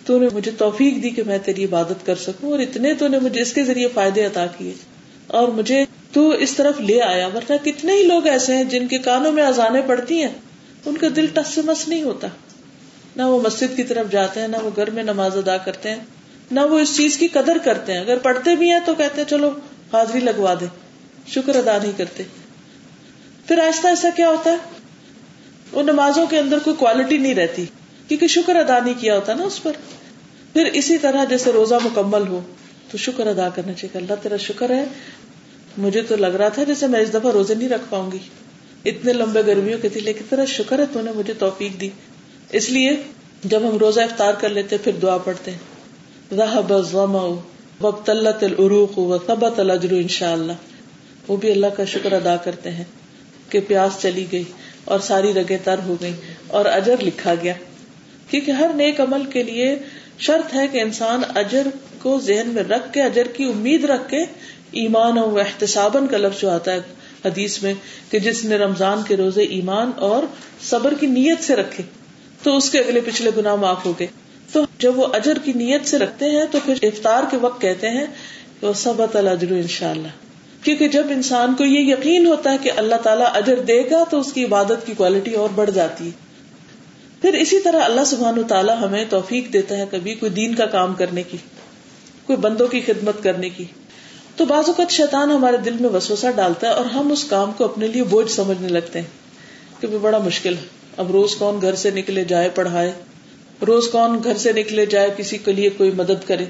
تو 0.05 0.19
نے 0.19 0.27
مجھے 0.33 0.51
توفیق 0.57 1.03
دی 1.03 1.09
کہ 1.09 1.23
میں 1.23 1.37
تیری 1.45 1.65
عبادت 1.65 2.05
کر 2.05 2.15
سکوں 2.15 2.51
اور 2.51 2.59
اتنے 2.59 2.93
تو 2.93 3.07
نے 3.07 3.19
مجھے 3.19 3.41
اس 3.41 3.53
کے 3.53 3.63
ذریعے 3.63 3.87
فائدے 3.93 4.25
عطا 4.25 4.45
کیے۔ 4.45 4.73
اور 5.27 5.47
مجھے 5.47 5.85
تو 6.13 6.29
اس 6.29 6.53
طرف 6.55 6.81
لے 6.81 7.01
آیا، 7.01 7.27
ورنہ 7.27 7.65
کتنے 7.65 7.93
ہی 7.93 8.03
لوگ 8.03 8.27
ایسے 8.27 8.55
ہیں 8.55 8.63
جن 8.63 8.87
کے 8.87 8.97
کانوں 8.97 9.31
میں 9.31 9.43
اذانے 9.43 9.81
پڑتی 9.81 10.21
ہیں، 10.21 10.33
ان 10.85 10.97
کا 10.97 11.07
دل 11.15 11.25
ٹس 11.33 11.47
سے 11.47 11.61
مس 11.65 11.87
نہیں 11.87 12.03
ہوتا۔ 12.03 12.27
نہ 13.15 13.23
وہ 13.23 13.41
مسجد 13.41 13.75
کی 13.75 13.83
طرف 13.83 14.11
جاتے 14.11 14.39
ہیں، 14.39 14.47
نہ 14.47 14.57
وہ 14.63 14.69
گھر 14.75 14.89
میں 14.89 15.03
نماز 15.03 15.37
ادا 15.37 15.57
کرتے 15.57 15.89
ہیں، 15.89 15.99
نہ 16.51 16.59
وہ 16.59 16.79
اس 16.79 16.97
چیز 16.97 17.17
کی 17.17 17.27
قدر 17.27 17.57
کرتے 17.63 17.93
ہیں۔ 17.93 17.99
اگر 17.99 18.17
پڑھتے 18.17 18.55
بھی 18.55 18.71
ہیں 18.71 18.79
تو 18.85 18.95
کہتے 18.95 19.21
ہیں، 19.21 19.29
چلو 19.29 19.49
حاضری 19.93 20.19
لگوا 20.19 20.53
دے۔ 20.53 20.65
شکر 21.27 21.55
ادا 21.55 21.77
نہیں 21.83 21.91
کرتے۔ 21.97 22.23
پھر 23.47 23.59
آہستہ 23.59 23.87
آہستہ 23.87 24.07
کیا 24.15 24.29
ہوتا 24.29 24.51
ہے؟ 24.51 24.55
وہ 25.71 25.81
نمازوں 25.81 26.27
کے 26.27 26.39
اندر 26.39 26.59
کوئی 26.59 26.75
کوالٹی 26.75 27.17
نہیں 27.17 27.35
رہتی، 27.35 27.65
کیونکہ 28.07 28.27
شکر 28.27 28.55
ادا 28.55 28.79
نہیں 28.79 28.93
کیا 28.99 29.15
ہوتا 29.15 29.33
نا 29.33 29.43
اس 29.43 29.63
پر۔ 29.63 29.71
پھر 30.53 30.65
اسی 30.65 30.97
طرح 30.97 31.23
جیسے 31.23 31.51
روزہ 31.51 31.75
مکمل 31.83 32.27
ہو، 32.27 32.41
تو 32.91 32.97
شکر 32.97 33.27
ادا 33.27 33.49
کرنا 33.49 33.73
چاہیے 33.73 33.97
اللہ 33.97 34.13
تیرا 34.23 34.37
شکر 34.37 34.69
ہے۔ 34.69 34.85
مجھے 35.77 36.01
تو 36.01 36.15
لگ 36.15 36.27
رہا 36.27 36.49
تھا 36.49 36.63
جیسے 36.63 36.87
میں 36.87 36.99
اس 36.99 37.09
دفعہ 37.09 37.31
روزے 37.31 37.55
نہیں 37.55 37.69
رکھ 37.69 37.81
پاؤں 37.89 38.11
گی۔ 38.11 38.17
اتنے 38.85 39.13
لمبے 39.13 39.41
گرمیوں 39.47 39.79
کے 39.79 39.89
تھے 39.89 39.99
لیکن 39.99 40.25
تیرا 40.29 40.45
شکر 40.45 40.79
ہے، 40.79 40.83
تو 40.93 41.01
نے 41.01 41.11
مجھے 41.15 41.33
توفیق 41.33 41.81
دی۔ 41.81 41.89
اس 42.51 42.69
لیے 42.69 42.91
جب 43.43 43.61
ہم 43.63 43.77
روزہ 43.77 44.01
افطار 44.01 44.33
کر 44.33 44.49
لیتے 44.49 44.77
پھر 44.77 44.91
دعا 44.91 45.17
پڑھتے 45.17 45.51
ہیں۔ 45.51 45.57
ان 49.89 50.07
شاء 50.07 50.31
اللہ 50.31 50.51
وہ 51.27 51.35
بھی 51.35 51.51
اللہ 51.51 51.67
کا 51.67 51.85
شکر 51.85 52.11
ادا 52.11 52.35
کرتے 52.35 52.71
ہیں 52.71 52.83
کہ 53.49 53.59
پیاس 53.67 54.01
چلی 54.01 54.25
گئی 54.31 54.43
اور 54.85 54.99
ساری 54.99 55.33
رگیں 55.33 55.57
تر 55.63 55.79
ہو 55.85 55.95
گئی 56.01 56.13
اور 56.47 56.65
اجر 56.65 56.95
لکھا 57.01 57.33
گیا۔ 57.43 57.53
کیونکہ 58.29 58.51
ہر 58.51 58.69
نیک 58.75 59.01
عمل 59.01 59.25
کے 59.25 59.43
لیے 59.43 59.75
شرط 60.19 60.55
ہے 60.55 60.67
کہ 60.67 60.81
انسان 60.81 61.21
اجر 61.35 61.67
کو 62.01 62.19
ذہن 62.19 62.49
میں 62.49 62.63
رکھ 62.63 62.93
کے، 62.93 63.01
اجر 63.01 63.27
کی 63.27 63.43
امید 63.43 63.85
رکھ 63.85 64.09
کے 64.09 64.19
ایمان 64.71 65.17
اور 65.17 65.39
احتسابن 65.39 66.07
کا 66.07 66.17
لفظ 66.17 66.41
جو 66.41 66.49
آتا 66.49 66.73
ہے 66.73 66.79
حدیث 67.25 67.63
میں 67.63 67.73
کہ 68.09 68.19
جس 68.19 68.45
نے 68.45 68.57
رمضان 68.57 69.01
کے 69.07 69.17
روزے 69.17 69.41
ایمان 69.41 69.91
اور 69.95 70.23
صبر 70.61 70.93
کی 70.99 71.07
نیت 71.07 71.43
سے 71.43 71.55
رکھے۔ 71.55 72.00
تو 72.43 72.57
اس 72.57 72.69
کے 72.69 72.79
اگلے 72.79 73.01
پچھلے 73.05 73.31
گنا 73.37 73.55
معاف 73.55 73.85
ہو 73.85 73.93
گئے۔ 73.99 74.07
تو 74.51 74.65
جب 74.79 74.99
وہ 74.99 75.07
اجر 75.13 75.37
کی 75.43 75.53
نیت 75.53 75.87
سے 75.87 75.97
رکھتے 75.97 76.25
ہیں 76.25 76.45
تو 76.51 76.57
پھر 76.65 76.73
افطار 76.81 77.23
کے 77.31 77.37
وقت 77.37 77.61
کہتے 77.61 77.89
ہیں 77.89 78.05
کہ 78.59 78.67
وہ 78.67 78.73
سب 78.73 79.01
اجر 79.01 79.51
ان 79.51 79.67
شاء 79.67 79.91
اللہ 79.91 80.07
کیونکہ 80.63 80.87
جب 80.87 81.03
انسان 81.09 81.53
کو 81.53 81.65
یہ 81.65 81.79
یقین 81.79 82.25
ہوتا 82.25 82.51
ہے 82.51 82.57
کہ 82.61 82.71
اللہ 82.75 82.95
تعالیٰ 82.95 83.25
اجر 83.33 83.59
دے 83.59 83.83
گا 83.91 84.03
تو 84.03 84.19
اس 84.19 84.33
کی 84.33 84.45
عبادت 84.45 84.85
کی 84.85 84.93
کوالٹی 84.97 85.33
اور 85.33 85.49
بڑھ 85.55 85.71
جاتی 85.71 86.05
ہے۔ 86.05 86.11
پھر 87.21 87.33
اسی 87.33 87.59
طرح 87.59 87.81
اللہ 87.83 88.05
سبحان 88.05 88.39
و 88.39 88.43
تعالیٰ 88.43 88.77
ہمیں 88.81 89.05
توفیق 89.09 89.53
دیتا 89.53 89.77
ہے 89.77 89.85
کبھی 89.91 90.15
کوئی 90.15 90.31
دین 90.31 90.55
کا 90.55 90.65
کام 90.65 90.93
کرنے 90.93 91.23
کی، 91.23 91.37
کوئی 92.25 92.37
بندوں 92.37 92.67
کی 92.67 92.81
خدمت 92.81 93.23
کرنے 93.23 93.49
کی۔ 93.49 93.65
تو 94.35 94.45
بعض 94.45 94.63
اوقات 94.67 94.91
شیطان 94.91 95.31
ہمارے 95.31 95.57
دل 95.57 95.73
میں 95.79 95.89
وسوسہ 95.89 96.27
ڈالتا 96.35 96.67
ہے 96.67 96.73
اور 96.73 96.85
ہم 96.85 97.11
اس 97.11 97.23
کام 97.23 97.51
کو 97.51 97.65
اپنے 97.65 97.87
لیے 97.87 98.03
بوجھ 98.03 98.31
سمجھنے 98.31 98.67
لگتے 98.67 98.99
ہیں 98.99 99.07
کہ 99.81 99.87
بڑا 99.87 100.17
مشکل 100.17 100.53
ہے۔ 100.53 100.80
اب 101.01 101.11
روز 101.11 101.35
کون 101.35 101.61
گھر 101.61 101.75
سے 101.75 101.91
نکلے 101.91 102.23
جائے 102.23 102.49
پڑھائے؟ 102.49 102.91
روز 103.67 103.87
کون 103.91 104.19
گھر 104.23 104.37
سے 104.37 104.51
نکلے 104.53 104.85
جائے 104.85 105.09
کسی 105.17 105.37
کے 105.37 105.51
لیے 105.51 105.69
کوئی 105.69 105.91
مدد 105.91 106.27
کرے؟ 106.27 106.45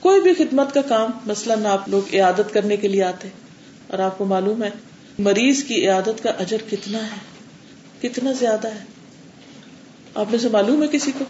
کوئی 0.00 0.20
بھی 0.20 0.34
خدمت 0.34 0.74
کا 0.74 0.82
کام، 0.82 1.10
مثلاً 1.26 1.66
آپ 1.66 1.88
لوگ 1.88 2.14
عیادت 2.14 2.52
کرنے 2.52 2.76
کے 2.76 2.88
لیے 2.88 3.02
آتے 3.02 3.28
اور 3.86 3.98
آپ 3.98 4.18
کو 4.18 4.24
معلوم 4.24 4.62
ہے، 4.62 4.70
مریض 5.18 5.64
کی 5.64 5.88
عیادت 5.88 6.22
کا 6.22 6.30
اجر 6.30 6.56
کتنا 6.70 6.98
ہے؟ 6.98 7.20
کتنا 8.08 8.32
زیادہ 8.32 8.68
ہے؟ 8.68 8.84
آپ 10.14 10.26
میں 10.30 10.38
سے 10.38 10.48
معلوم 10.48 10.82
ہے 10.82 10.88
کسی 10.88 11.12
کو؟ 11.18 11.24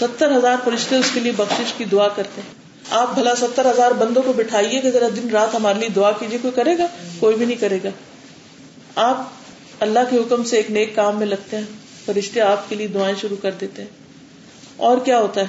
ستر 0.00 0.36
ہزار 0.36 0.56
فرشتے 0.64 0.96
اس 0.96 1.10
کے 1.14 1.20
لیے 1.20 1.32
بخش 1.36 1.72
کی 1.76 1.84
دعا 1.84 2.08
کرتے 2.08 2.40
ہیں۔ 2.40 2.54
آپ 2.90 3.14
بھلا 3.14 3.34
ستر 3.34 3.70
ہزار 3.70 3.90
بندوں 3.90 4.22
کو 4.22 4.32
بٹھائیے 4.32 4.80
کہ 4.80 4.90
ذرا 4.90 5.08
دن 5.16 5.30
رات 5.30 5.54
ہمارے 5.54 5.78
لیے 5.78 5.88
دعا 5.88 6.12
کیجیے، 6.12 6.38
کوئی 6.42 6.52
کرے 6.56 6.78
گا؟ 6.78 6.86
کوئی 7.18 7.36
بھی 7.36 7.46
نہیں 7.46 7.60
کرے 7.60 7.78
گا۔ 7.84 7.88
آپ 8.94 9.28
اللہ 9.80 9.98
کے 10.10 10.16
حکم 10.16 10.44
سے 10.44 10.56
ایک 10.56 10.70
نیک 10.70 10.94
کام 10.94 11.18
میں 11.18 11.26
لگتے 11.26 11.56
ہیں، 11.56 11.64
فرشتے 12.04 12.40
آپ 12.40 12.68
کے 12.68 12.74
لیے 12.74 12.86
دعائیں 12.86 13.16
شروع 13.20 13.36
کر 13.42 13.50
دیتے 13.60 13.82
ہیں۔ 13.82 13.88
اور 14.76 14.98
کیا 14.98 15.18
ہوتا 15.18 15.40
ہے؟ 15.40 15.46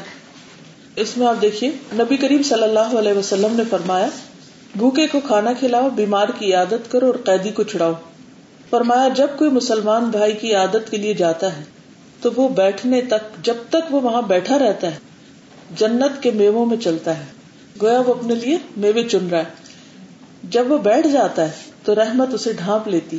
اس 0.96 1.18
میں 1.18 1.28
آپ 1.28 1.42
دیکھیے، 1.42 1.72
نبی 1.94 2.18
کریم 2.18 2.44
صلی 2.44 2.64
اللہ 2.64 3.00
علیہ 3.00 3.14
وسلم 3.14 3.56
نے 3.56 3.64
فرمایا، 3.70 4.08
بھوکے 4.76 5.08
کو 5.08 5.20
کھانا 5.20 5.54
کھلاؤ، 5.54 5.90
بیمار 5.90 6.28
کی 6.40 6.54
عادت 6.54 6.92
کرو 6.92 7.06
اور 7.06 7.16
قیدی 7.16 7.52
کو 7.52 7.64
چھڑاؤ۔ 7.64 7.94
فرمایا، 8.70 9.08
جب 9.08 9.28
کوئی 9.38 9.52
مسلمان 9.52 10.04
بھائی 10.04 10.34
کی 10.34 10.56
عادت 10.56 10.92
کے 10.92 10.98
لیے 10.98 11.14
جاتا 11.14 11.58
ہے، 11.58 11.64
تو 12.22 12.30
وہ 12.36 12.50
بیٹھنے 12.50 13.02
تک، 13.02 13.46
جب 13.46 13.56
تک 13.70 13.94
وہ 13.94 14.02
وہاں 14.02 14.22
بیٹھا 14.22 14.60
رہتا 14.60 14.88
ہے، 14.88 14.98
جنت 15.78 16.24
کے 16.24 16.32
میووں 16.32 16.66
میں 16.66 16.78
چلتا 16.78 17.20
ہے۔ 17.20 17.26
گویا 17.82 18.00
وہ 18.00 18.14
اپنے 18.14 18.36
لیے 18.36 18.58
میوے 18.78 19.04
چن 19.04 19.28
رہا 19.32 19.40
ہے۔ 19.40 19.44
جب 20.44 20.72
وہ 20.72 20.78
بیٹھ 20.78 21.08
جاتا 21.08 21.42
ہے، 21.42 21.52
تو 21.84 21.96
رحمت 21.96 22.34
اسے 22.34 22.54
ڈھانپ 22.54 22.88
لیتی 22.88 23.18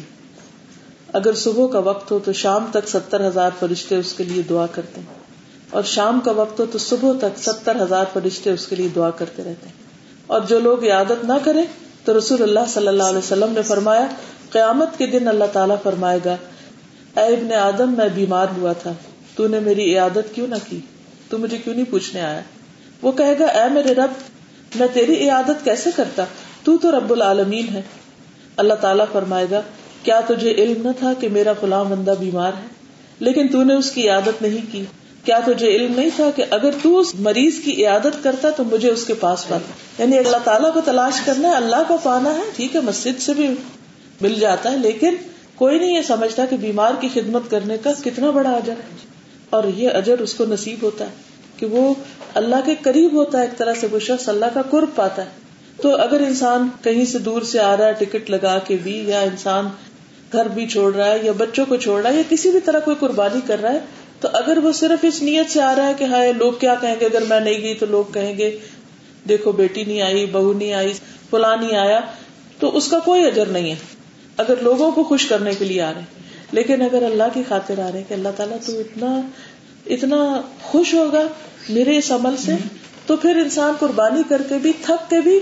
اگر 1.12 1.35
صبح 1.35 1.66
کا 1.66 1.78
وقت 1.78 2.11
ہو 2.11 2.19
تو 2.19 2.33
شام 2.33 2.66
تک 2.73 2.88
ستر 2.88 3.28
ہزار 3.28 3.50
فرشتے 3.59 3.97
اس 3.97 4.12
کے 4.12 4.25
لیے 4.25 4.42
دعا 4.42 4.66
کرتے 4.66 5.00
ہیں۔ 5.00 5.07
اور 5.71 5.83
شام 5.83 6.21
کا 6.25 6.31
وقت 6.31 6.61
ہو 6.61 6.66
تو 6.66 6.78
صبح 6.78 7.12
تک 7.21 7.38
ستر 7.38 7.83
ہزار 7.83 8.04
فرشتے 8.12 8.50
اس 8.50 8.66
کے 8.66 8.76
لیے 8.76 8.88
دعا 8.88 9.11
کرتے 9.11 9.45
رہتے 9.45 9.66
ہیں۔ 9.66 9.83
اور 10.26 10.40
جو 10.40 10.61
لوگ 10.61 10.88
عادت 10.88 11.25
نہ 11.25 11.33
کرے 11.45 11.62
تو 12.04 12.19
رسول 12.19 12.42
اللہ 12.42 12.61
صلی 12.69 12.88
اللہ 12.88 13.02
علیہ 13.02 13.19
وسلم 13.19 13.52
نے 13.52 13.62
فرمایا، 13.62 14.07
قیامت 14.50 14.99
کے 14.99 15.07
دن 15.07 15.28
اللہ 15.28 15.45
تعالیٰ 15.52 15.76
فرمائے 15.83 16.19
گا، 16.25 16.37
اے 17.16 17.37
ابن 17.37 17.52
آدم، 17.52 17.95
میں 17.97 18.09
بیمار 18.14 18.47
ہوا 18.57 18.73
تھا، 18.73 18.92
تو 19.37 19.49
نے 19.49 19.61
میری 19.61 19.92
عیادت 19.92 20.35
کیوں 20.35 20.47
نہ 20.47 20.54
کی؟ 20.69 20.81
تو 21.31 21.38
مجھے 21.38 21.59
کیوں 21.59 21.75
نہیں 21.75 21.90
پوچھنے 21.90 22.21
آیا؟ 22.21 22.40
وہ 23.02 23.12
کہے 23.12 23.38
گا، 23.38 23.45
اے 23.45 23.69
میرے 23.69 23.95
رب، 23.95 24.11
میں 24.75 24.88
تیری 24.92 25.14
عیادت 25.14 25.64
کیسے 25.64 25.90
کرتا؟ 25.97 26.25
تو 26.64 26.78
تو 26.78 26.99
رب 26.99 27.12
العالمین 27.12 27.69
ہے۔ 27.69 27.83
اللہ 28.57 28.75
تعالیٰ 28.75 29.04
فرمائے 29.12 29.47
گا 29.50 29.61
کیا 30.02 30.21
تجھے 30.21 30.50
علم 30.50 30.87
نہ 30.87 30.92
تھا 30.99 31.12
کہ 31.21 31.28
میرا 31.28 31.52
فلاں 31.52 31.85
بندہ 31.85 32.14
بیمار 32.21 32.52
ہے؟ 32.52 32.66
لیکن 33.18 33.49
تو 33.49 33.62
نے 33.62 33.75
اس 33.75 33.90
کی 33.90 34.09
عادت 34.09 34.42
نہیں 34.42 34.73
کی۔ 34.73 34.85
کیا 35.25 35.40
تجھے 35.47 35.76
علم 35.76 35.92
نہیں 35.97 36.11
تھا 36.16 36.30
کہ 36.37 36.44
اگر 36.50 36.71
تو 36.82 36.99
اس 36.99 37.14
مریض 37.14 37.61
کی 37.64 37.87
عیادت 37.87 38.25
کرتا 38.25 38.50
تو 38.50 38.64
مجھے 38.64 38.90
اس 38.90 39.04
کے 39.04 39.14
پاس 39.14 39.49
پاتا؟ 39.49 40.02
یعنی 40.02 40.18
اللہ 40.18 40.37
تعالیٰ 40.44 40.75
کو 40.75 40.80
تلاش 40.85 41.21
کرنا 41.25 41.49
ہے، 41.49 41.54
اللہ 41.54 41.76
کو 41.88 41.97
پانا 42.02 42.35
ہے، 42.35 42.40
ٹھیک 42.56 42.76
ہے، 42.76 42.80
مسجد 42.80 43.21
سے 43.21 43.35
بھی 43.35 43.49
مل 44.21 44.35
جاتا 44.35 44.73
ہے، 44.73 44.76
لیکن 44.76 45.14
کوئی 45.54 45.78
نہیں 45.78 45.97
یہ 45.97 46.02
سمجھتا 46.02 46.44
کہ 46.47 46.56
بیمار 46.56 46.92
کی 47.00 47.09
خدمت 47.14 47.50
کرنے 47.50 47.76
کا 47.78 47.92
کتنا 48.04 48.30
بڑا 48.30 48.50
اجر 48.50 48.73
ہے۔ 48.73 48.97
اور 49.50 49.64
یہ 49.76 49.88
اجر 49.94 50.18
اس 50.18 50.35
کو 50.35 50.44
نصیب 50.44 50.78
ہوتا 50.82 51.04
ہے 51.04 51.11
کہ 51.56 51.66
وہ 51.66 51.94
اللہ 52.35 52.56
کے 52.64 52.75
قریب 52.82 53.12
ہوتا 53.12 53.38
ہے، 53.38 53.42
ایک 53.42 53.59
طرح 53.59 53.73
سے 53.80 53.87
وہ 53.90 53.99
شخص 53.99 54.28
اللہ 54.28 54.47
کا 54.54 54.62
قرب 54.71 54.88
پاتا 54.94 55.25
ہے۔ 55.25 55.30
تو 55.82 55.97
اگر 55.97 56.21
انسان 56.21 56.68
کہیں 56.82 57.04
سے 57.04 57.18
دور 57.18 57.42
سے 57.42 57.61
آ 57.61 57.76
رہا 57.76 57.87
ہے، 57.87 57.92
ٹکٹ 57.92 58.30
لگا 58.30 58.59
کے 58.59 58.76
بھی، 58.82 59.04
یا 59.06 59.21
انسان 59.21 59.68
گھر 60.32 60.48
بھی 60.48 60.66
چھوڑ 60.66 60.94
رہا 60.94 61.06
ہے 61.06 61.18
یا 61.22 61.32
بچوں 61.32 61.66
کو 61.68 61.76
چھوڑ 61.76 62.02
رہا 62.02 62.10
ہے 62.10 62.16
یا 62.16 62.22
کسی 62.28 62.50
بھی 62.50 62.60
طرح 62.60 62.80
کوئی 62.80 62.96
قربانی 63.00 63.40
کر 63.46 63.62
رہا 63.62 63.72
ہے، 63.72 63.78
تو 64.20 64.28
اگر 64.32 64.58
وہ 64.58 64.72
صرف 64.72 65.04
اس 65.04 65.22
نیت 65.22 65.50
سے 65.50 65.62
آ 65.62 65.74
رہا 65.76 65.86
ہے 65.86 65.94
کہ 65.98 66.04
ہائے 66.04 66.32
لوگ 66.32 66.52
کیا 66.52 66.74
کہیں 66.74 66.96
گے؟ 67.00 67.06
اگر 67.06 67.22
میں 67.28 67.40
نہیں 67.40 67.62
گئی 67.62 67.74
تو 67.74 67.86
لوگ 67.86 68.12
کہیں 68.12 68.38
گے، 68.38 68.58
دیکھو 69.28 69.52
بیٹی 69.52 69.84
نہیں 69.84 70.02
آئی، 70.02 70.26
بہو 70.26 70.52
نہیں 70.52 70.72
آئی، 70.72 70.92
فلاں 71.30 71.56
نہیں 71.56 71.76
آیا، 71.76 72.00
تو 72.58 72.76
اس 72.76 72.88
کا 72.88 72.98
کوئی 72.98 73.26
اجر 73.26 73.46
نہیں 73.46 73.70
ہے۔ 73.70 73.76
اگر 74.36 74.54
لوگوں 74.60 74.90
کو 74.90 75.04
خوش 75.04 75.26
کرنے 75.26 75.50
کے 75.58 75.64
لیے 75.64 75.82
آ 75.82 75.92
رہے 75.92 76.00
ہیں۔ 76.00 76.22
لیکن 76.52 76.82
اگر 76.82 77.02
اللہ 77.02 77.22
کی 77.34 77.42
خاطر 77.48 77.78
آ 77.78 77.90
رہے 77.90 77.98
ہیں 77.98 78.08
کہ 78.08 78.14
اللہ 78.14 78.28
تعالیٰ 78.36 78.56
تو 78.66 78.78
اتنا 78.78 79.20
اتنا 79.86 80.40
خوش 80.62 80.94
ہوگا 80.94 81.22
میرے 81.68 81.98
اس 81.98 82.12
عمل 82.12 82.36
سے، 82.36 82.52
تو 83.06 83.16
پھر 83.16 83.36
انسان 83.36 83.74
قربانی 83.80 84.22
کر 84.28 84.42
کے 84.48 84.54
بھی، 84.62 84.72
تھک 84.82 85.10
کے 85.10 85.20
بھی 85.20 85.40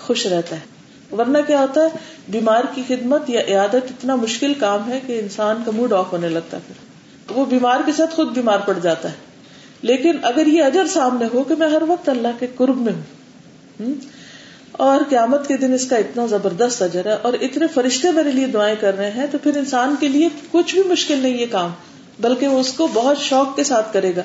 خوش 0.00 0.26
رہتا 0.26 0.56
ہے۔ 0.56 0.75
ورنہ 1.12 1.38
کیا 1.46 1.60
ہوتا 1.60 1.80
ہے، 1.80 1.86
بیمار 2.28 2.62
کی 2.74 2.82
خدمت 2.88 3.30
یا 3.30 3.40
عیادت 3.48 3.74
اتنا 3.74 4.14
مشکل 4.14 4.54
کام 4.54 4.90
ہے 4.90 5.00
کہ 5.06 5.20
انسان 5.20 5.62
کا 5.64 5.70
موڈ 5.70 5.92
آف 5.92 6.12
ہونے 6.12 6.28
لگتا 6.28 6.56
ہے 6.56 6.62
پھر۔ 6.66 6.96
وہ 7.36 7.44
بیمار 7.44 7.80
کے 7.86 7.92
ساتھ 7.92 8.14
خود 8.14 8.28
بیمار 8.28 8.58
پڑ 8.58 8.78
جاتا 8.82 9.08
ہے۔ 9.08 9.14
لیکن 9.82 10.12
اگر 10.22 10.46
یہ 10.46 10.62
اجر 10.62 10.86
سامنے 10.86 11.24
ہو 11.34 11.44
کہ 11.44 11.54
میں 11.58 11.68
ہر 11.68 11.82
وقت 11.82 12.08
اللہ 12.08 12.28
کے 12.38 12.46
قرب 12.56 12.80
میں 12.80 12.92
ہوں۔ 12.92 13.94
اور 14.72 15.00
قیامت 15.08 15.48
کے 15.48 15.56
دن 15.56 15.72
اس 15.72 15.88
کا 15.88 15.96
اتنا 15.96 16.26
زبردست 16.26 16.82
اجر 16.82 17.06
ہے 17.06 17.12
اور 17.12 17.32
اتنے 17.40 17.66
فرشتے 17.66 18.10
میرے 18.10 18.32
لیے 18.32 18.46
دعائیں 18.46 18.76
کر 18.80 18.96
رہے 18.96 19.10
ہیں 19.10 19.26
تو 19.30 19.38
پھر 19.38 19.56
انسان 19.56 19.94
کے 20.00 20.08
لیے 20.08 20.28
کچھ 20.50 20.74
بھی 20.74 20.82
مشکل 20.82 21.18
نہیں 21.18 21.38
یہ 21.38 21.46
کام، 21.50 21.70
بلکہ 22.20 22.48
وہ 22.48 22.60
اس 22.60 22.72
کو 22.72 22.88
بہت 22.94 23.18
شوق 23.18 23.56
کے 23.56 23.64
ساتھ 23.64 23.92
کرے 23.92 24.12
گا۔ 24.16 24.22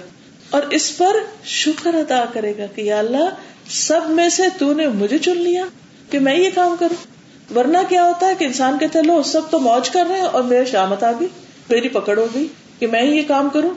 اور 0.50 0.62
اس 0.70 0.98
پر 0.98 1.16
شکر 1.46 1.94
ادا 1.94 2.26
کرے 2.34 2.54
گا 2.58 2.66
کہ 2.66 2.82
یا 2.82 3.00
اللہ، 3.00 3.30
سب 3.70 4.02
میں 4.10 4.30
سے 4.30 4.44
تو 4.60 4.74
نے 4.74 4.88
مجھے 4.88 5.18
چن 5.18 5.38
لیا۔ 5.38 5.66
کہ 6.12 6.20
میں 6.20 6.38
یہ 6.40 6.50
کام 6.56 6.76
کروں۔ 6.80 7.12
ورنہ 7.58 7.78
کیا 7.90 8.06
ہوتا 8.06 8.28
ہے 8.28 8.36
کہ 8.40 8.46
انسان 8.46 8.78
کہتے 8.78 9.02
لو 9.02 9.24
سب 9.24 9.42
تو 9.50 9.60
موج 9.60 9.90
کر 9.90 10.06
رہے 10.10 10.16
ہیں 10.16 10.26
اور 10.26 10.44
میرے 10.44 10.66
شامت 10.66 11.04
آ 11.04 11.12
گئی 11.12 11.28
میری 11.70 11.90
پکڑ 11.90 12.18
ہو 12.18 12.28
گئی 12.34 12.48
کہ 12.80 12.88
میں 12.88 13.02
ہی 13.02 13.18
یہ 13.18 13.24
کام 13.28 13.50
کروں۔ 13.50 13.70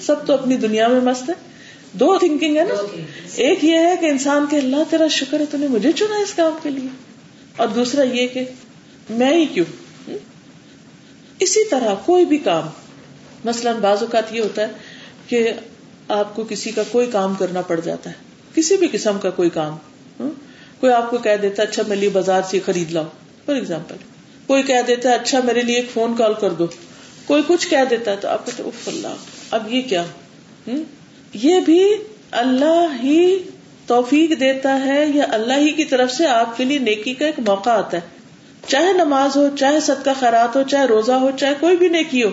سب 0.00 0.26
تو 0.26 0.32
اپنی 0.32 0.56
دنیا 0.56 0.88
میں 0.88 1.00
مست 1.00 1.28
ہے 1.28 1.34
دو 1.92 2.18
تھنکنگ 2.18 2.56
ہے 2.56 2.64
نا۔ 2.64 2.74
ایک 3.34 3.64
یہ 3.64 3.78
ہے 3.78 3.94
کہ 4.00 4.06
انسان 4.06 4.46
کے 4.50 4.58
اللہ 4.58 4.76
تیرا 4.90 5.08
شکر 5.08 5.40
ہے 5.40 5.44
تو 5.50 5.58
نے 5.58 5.68
مجھے 5.68 5.92
چنا 5.92 6.16
اس 6.16 6.34
کام 6.34 6.52
کے 6.62 6.70
لیے۔ 6.70 6.88
اور 7.56 7.68
دوسرا 7.68 8.02
یہ 8.02 8.26
کہ 8.26 8.44
میں 9.10 9.34
ہی 9.34 9.46
کیوں؟ 9.46 10.10
اسی 11.38 11.68
طرح 11.68 11.94
کوئی 12.04 12.24
بھی 12.24 12.38
کام۔ 12.38 12.68
مثلاً 13.44 13.76
بعض 13.76 13.98
اوقات 14.00 14.32
یہ 14.32 14.40
ہوتا 14.40 14.62
ہے 14.62 14.72
کہ 15.26 15.52
آپ 16.08 16.36
کو 16.36 16.44
کسی 16.48 16.70
کا 16.70 16.82
کوئی 16.92 17.06
کام 17.06 17.34
کرنا 17.34 17.60
پڑ 17.60 17.80
جاتا 17.80 18.10
ہے۔ 18.10 18.14
کسی 18.54 18.76
بھی 18.76 18.88
قسم 18.92 19.18
کا 19.18 19.30
کوئی 19.30 19.50
کام۔ 19.50 19.76
کوئی 20.80 20.92
آپ 20.92 21.10
کو 21.10 21.18
کہہ 21.18 21.36
دیتا 21.42 21.62
ہے 21.62 21.68
اچھا 21.68 21.82
میرے 21.88 22.00
لیے 22.00 22.08
بازار 22.08 22.42
سے 22.50 22.60
خرید 22.66 22.92
لاؤ 22.92 23.04
فار 23.46 23.54
ایگزامپل 23.54 23.96
کوئی 24.46 24.62
کہہ 24.62 24.82
دیتا 24.86 25.10
ہے 25.10 25.14
اچھا 25.14 25.40
میرے 25.44 25.60
لیے 25.60 25.76
ایک 25.76 25.90
فون 25.90 26.16
کال 26.16 26.34
کر 26.34 26.50
دو۔ 26.50 26.66
کوئی 27.26 27.42
کچھ 27.46 27.68
کہہ 27.68 27.84
دیتا 27.90 28.10
ہے 28.10 28.16
تو 28.16 28.28
آپ 28.28 28.46
کہتے 28.46 28.62
اف 28.62 28.88
اللہ، 28.88 29.08
اب 29.50 29.74
یہ 29.74 29.82
کیا؟ 29.82 30.04
یہ 31.32 31.60
بھی 31.60 31.94
اللہ 32.30 32.86
ہی 33.02 33.38
توفیق 33.86 34.40
دیتا 34.40 34.84
ہے 34.84 35.06
یا 35.14 35.24
اللہ 35.28 35.52
ہی 35.58 35.72
کی 35.72 35.84
طرف 35.84 36.12
سے 36.12 36.26
آپ 36.26 36.56
کے 36.56 36.64
لیے 36.64 36.78
نیکی 36.78 37.14
کا 37.14 37.26
ایک 37.26 37.38
موقع 37.38 37.70
آتا 37.70 37.96
ہے۔ 37.96 38.02
چاہے 38.66 38.92
نماز 38.92 39.36
ہو، 39.36 39.48
چاہے 39.58 39.80
صدقہ 39.80 40.10
خیرات 40.20 40.56
ہو، 40.56 40.62
چاہے 40.62 40.84
روزہ 40.84 41.12
ہو، 41.12 41.30
چاہے 41.40 41.54
کوئی 41.60 41.76
بھی 41.76 41.88
نیکی 41.88 42.22
ہو، 42.22 42.30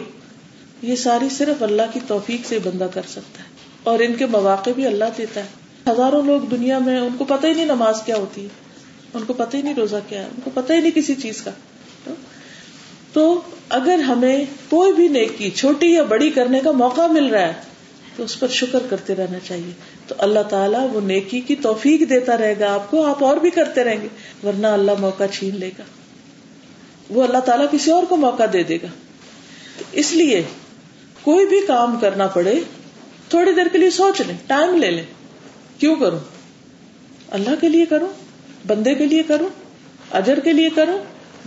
یہ 0.82 0.96
ساری 0.96 1.30
صرف 1.30 1.64
اللہ 1.64 1.82
کی 1.94 2.00
توفیق 2.08 2.48
سے 2.48 2.60
بندہ 2.60 2.88
کر 2.94 3.02
سکتا 3.10 3.44
ہے۔ 3.44 3.50
اور 3.84 4.00
ان 4.00 4.14
کے 4.14 4.26
مواقع 4.26 4.70
بھی 4.76 4.86
اللہ 4.86 5.06
دیتا 5.18 5.42
ہے۔ 5.42 5.63
ہزاروں 5.90 6.24
لوگ 6.24 6.42
دنیا 6.42 6.80
میں 6.80 7.00
ان 7.00 7.10
کو 7.18 7.26
پتہ 7.26 7.48
ہی 7.48 7.54
نہیں 7.54 7.66
نماز 7.66 8.02
کیا 8.06 8.16
ہوتی 8.16 8.44
ہے 8.44 8.48
ان 9.14 9.24
کو 9.28 9.34
پتہ 9.34 9.58
ہی 9.58 9.62
نہیں 9.62 9.74
روزہ 9.74 9.96
کیا 10.10 10.22
ہے 10.22 10.26
ان 10.26 10.40
کو 10.44 10.52
پتہ 10.54 10.74
ہی 10.74 10.80
نہیں 10.80 10.92
کسی 10.92 11.16
چیز 11.16 11.42
کا۔ 11.42 11.52
تو 13.14 13.42
اگر 13.70 14.00
ہمیں 14.00 14.46
کوئی 14.70 14.94
بھی 14.94 15.08
نیکی 15.08 15.50
چھوٹی 15.50 15.94
یا 15.94 16.04
بڑی 16.04 16.30
کرنے 16.30 16.60
کا 16.60 16.72
موقع 16.72 17.08
مل 17.08 17.26
رہا 17.26 17.48
ہے، 17.48 17.54
تو 18.16 18.24
اس 18.24 18.40
پر 18.40 18.48
شکر 18.48 18.80
کرتے 18.90 19.16
رہنا 19.16 19.38
چاہیے۔ 19.48 19.72
تو 20.08 20.16
اللہ 20.18 20.40
تعالیٰ 20.50 20.88
وہ 20.94 21.02
نیکی 21.02 21.40
کی 21.40 21.56
توفیق 21.56 22.10
دیتا 22.10 22.38
رہے 22.38 22.60
گا، 22.60 22.74
آپ 22.74 22.92
کو 22.92 23.06
آپ 23.06 23.24
اور 23.24 23.38
بھی 23.38 23.50
کرتے 23.50 23.84
رہیں 23.84 24.02
گے، 24.02 24.08
ورنہ 24.44 24.68
اللہ 24.68 24.92
موقع 25.00 25.24
چھین 25.34 25.60
لے 25.60 25.70
گا۔ 25.80 25.84
وہ 27.10 27.24
اللہ 27.24 27.38
تعالیٰ 27.38 27.66
کسی 27.72 27.92
اور 27.92 28.04
کو 28.04 28.18
موقع 28.18 28.44
دے 28.54 28.64
دے 28.64 28.78
گا۔ 28.84 28.88
اس 29.92 30.12
لیے 30.12 30.44
کوئی 31.22 31.46
بھی 31.46 31.62
کام 31.68 32.00
کرنا 32.02 32.28
پڑے، 32.28 32.60
تھوڑی 33.30 33.52
دیر 33.52 33.68
کے 33.72 33.78
لیے 33.78 33.90
سوچ 33.90 34.22
لیں، 34.22 34.38
ٹائم 34.48 34.76
لے 34.76 34.92
لیں۔ 34.92 35.04
کیوں 35.84 35.96
کروں؟ 35.96 36.20
اللہ 37.32 37.50
کے 37.62 37.70
لیے 37.70 37.86
کروں؟ 37.86 38.08
بندے 38.68 38.96
کے 38.96 39.06
لیے 39.06 39.24
کروں؟ 39.24 39.50
اجر 40.12 40.40
کے 40.40 40.54
لیے 40.54 40.70
کروں؟ 40.70 40.98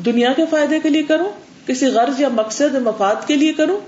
دنیا 0.02 0.32
کے 0.32 0.44
فائدے 0.50 0.80
کے 0.80 0.88
لیے 0.88 1.02
کروں؟ 1.02 1.32
کسی 1.66 1.86
غرض 1.86 2.20
یا 2.20 2.28
مقصد، 2.28 2.74
مفاد 2.74 3.14
کے 3.26 3.36
لیے 3.36 3.52
کروں؟ 3.52 3.80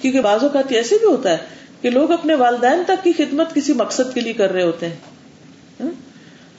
کیونکہ 0.00 0.20
بعض 0.20 0.42
اوقات 0.42 0.72
ایسے 0.72 0.98
بھی 0.98 1.06
ہوتا 1.06 1.30
ہے 1.30 1.36
کہ 1.80 1.90
لوگ 1.90 2.12
اپنے 2.12 2.34
والدین 2.34 2.82
تک 2.86 3.04
کی 3.04 3.12
خدمت 3.12 3.54
کسی 3.54 3.72
مقصد 3.72 4.14
کے 4.14 4.20
لیے 4.20 4.32
کر 4.32 4.52
رہے 4.52 4.62
ہوتے 4.62 4.88
ہیں۔ 4.88 4.96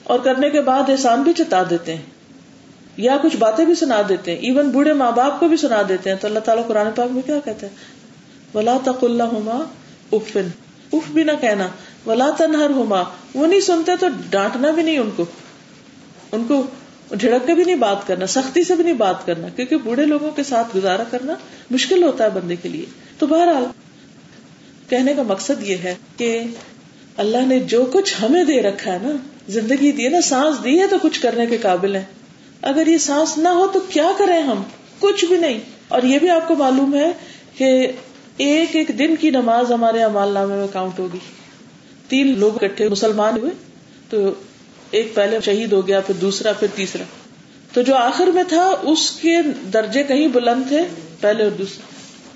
اور 0.04 0.18
کرنے 0.18 0.50
کے 0.50 0.60
بعد 0.60 0.82
احسان 0.88 1.22
بھی 1.22 1.32
چتا 1.32 1.62
دیتے 1.70 1.94
ہیں۔ 1.94 2.02
یا 2.96 3.16
کچھ 3.22 3.36
باتیں 3.36 3.64
بھی 3.64 3.74
سنا 3.74 4.02
دیتے 4.08 4.30
ہیں۔ 4.30 4.38
ایون 4.38 4.70
بوڑھے 4.70 4.92
ماں 4.92 5.12
باپ 5.12 5.40
کو 5.40 5.48
بھی 5.48 5.56
سنا 5.56 5.82
دیتے 5.88 6.10
ہیں۔ 6.10 6.16
تو 6.20 6.28
اللہ 6.28 6.38
تعالیٰ 6.38 6.66
قرآن 6.66 6.86
پاک 6.96 7.10
میں 7.10 7.22
کیا 7.22 7.38
کہتے 7.44 7.66
ہیں 7.66 7.74
ولا 8.54 8.78
تق 8.84 9.04
اللہ 9.04 9.62
افن 10.12 10.48
اف 10.92 11.10
بھی 11.10 11.24
نہ 11.24 11.32
کہنا۔ 11.40 11.68
ولا 12.06 12.30
تنہر 12.38 12.70
ہوما 12.70 13.02
وہ 13.34 13.46
نہیں 13.46 13.60
سنتے 13.60 13.92
تو 14.00 14.06
ڈانٹنا 14.30 14.70
بھی 14.70 14.82
نہیں 14.82 14.98
ان 14.98 15.10
کو۔ 15.16 15.24
ان 16.32 16.44
کو 16.44 16.66
جھڑک 17.20 17.46
کے 17.46 17.54
بھی 17.54 17.64
نہیں 17.64 17.76
بات 17.76 18.06
کرنا، 18.06 18.26
سختی 18.26 18.64
سے 18.64 18.74
بھی 18.74 18.84
نہیں 18.84 18.94
بات 18.94 19.26
کرنا، 19.26 19.48
کیونکہ 19.48 19.76
بوڑھے 19.76 20.06
لوگوں 20.06 20.30
کے 20.30 20.42
ساتھ 20.42 20.76
گزارا 20.76 21.04
کرنا 21.04 21.34
مشکل 21.70 22.02
ہوتا 22.02 22.24
ہے 22.24 22.30
بندے 22.30 22.56
کے 22.56 22.68
لیے۔ 22.68 22.84
تو 23.18 23.26
بہرحال، 23.26 23.64
کہنے 24.88 25.14
کا 25.14 25.22
مقصد 25.22 25.62
یہ 25.62 25.76
ہے 25.76 25.94
کہ 26.16 26.42
اللہ 27.16 27.46
نے 27.46 27.58
جو 27.58 27.86
کچھ 27.92 28.14
ہمیں 28.22 28.44
دے 28.44 28.62
رکھا 28.62 28.92
ہے 28.92 28.98
نا، 29.02 29.10
زندگی 29.48 29.92
دی 29.92 30.08
نا، 30.08 30.20
سانس 30.20 30.64
دی 30.64 30.80
ہے 30.80 30.86
تو 30.86 30.96
کچھ 31.02 31.20
کرنے 31.20 31.46
کے 31.46 31.58
قابل 31.58 31.96
ہے 31.96 32.04
اگر 32.62 32.86
یہ 32.86 32.98
سانس 32.98 33.38
نہ 33.38 33.48
ہو 33.48 33.66
تو 33.66 33.80
کیا 33.80 34.12
کریں 34.18 34.42
ہم؟ 34.42 34.62
کچھ 34.98 35.24
بھی 35.24 35.36
نہیں۔ 35.36 35.60
اور 35.88 36.02
یہ 36.02 36.18
بھی 36.18 36.30
آپ 36.30 36.48
کو 36.48 36.54
معلوم 36.54 36.94
ہے 36.94 37.12
کہ 37.56 37.92
ایک 38.36 38.76
ایک 38.76 38.90
دن 38.98 39.16
کی 39.16 39.30
نماز 39.30 39.72
ہمارے 39.72 40.02
امال 40.02 40.28
نامے 40.28 40.56
میں 40.56 40.66
کاؤنٹ 40.72 40.98
ہوگی۔ 40.98 41.18
تین 42.08 42.38
لوگ 42.38 42.64
اکٹھے 42.64 42.88
مسلمان 42.88 43.36
ہوئے، 43.36 43.50
تو 44.10 44.30
ایک 44.90 45.14
پہلے 45.14 45.38
شہید 45.44 45.72
ہو 45.72 45.86
گیا، 45.86 46.00
پھر 46.00 46.14
دوسرا، 46.14 46.52
پھر 46.52 46.68
تیسرا۔ 46.74 47.02
تو 47.72 47.82
جو 47.82 47.96
آخر 47.96 48.26
میں 48.26 48.44
تھا، 48.48 48.74
اس 48.82 49.10
کے 49.10 49.36
درجے 49.72 50.02
کہیں 50.02 50.28
بلند 50.28 50.68
تھے، 50.68 50.80
پہلے 51.20 51.42
اور 51.42 51.50
دوسرا 51.50 51.82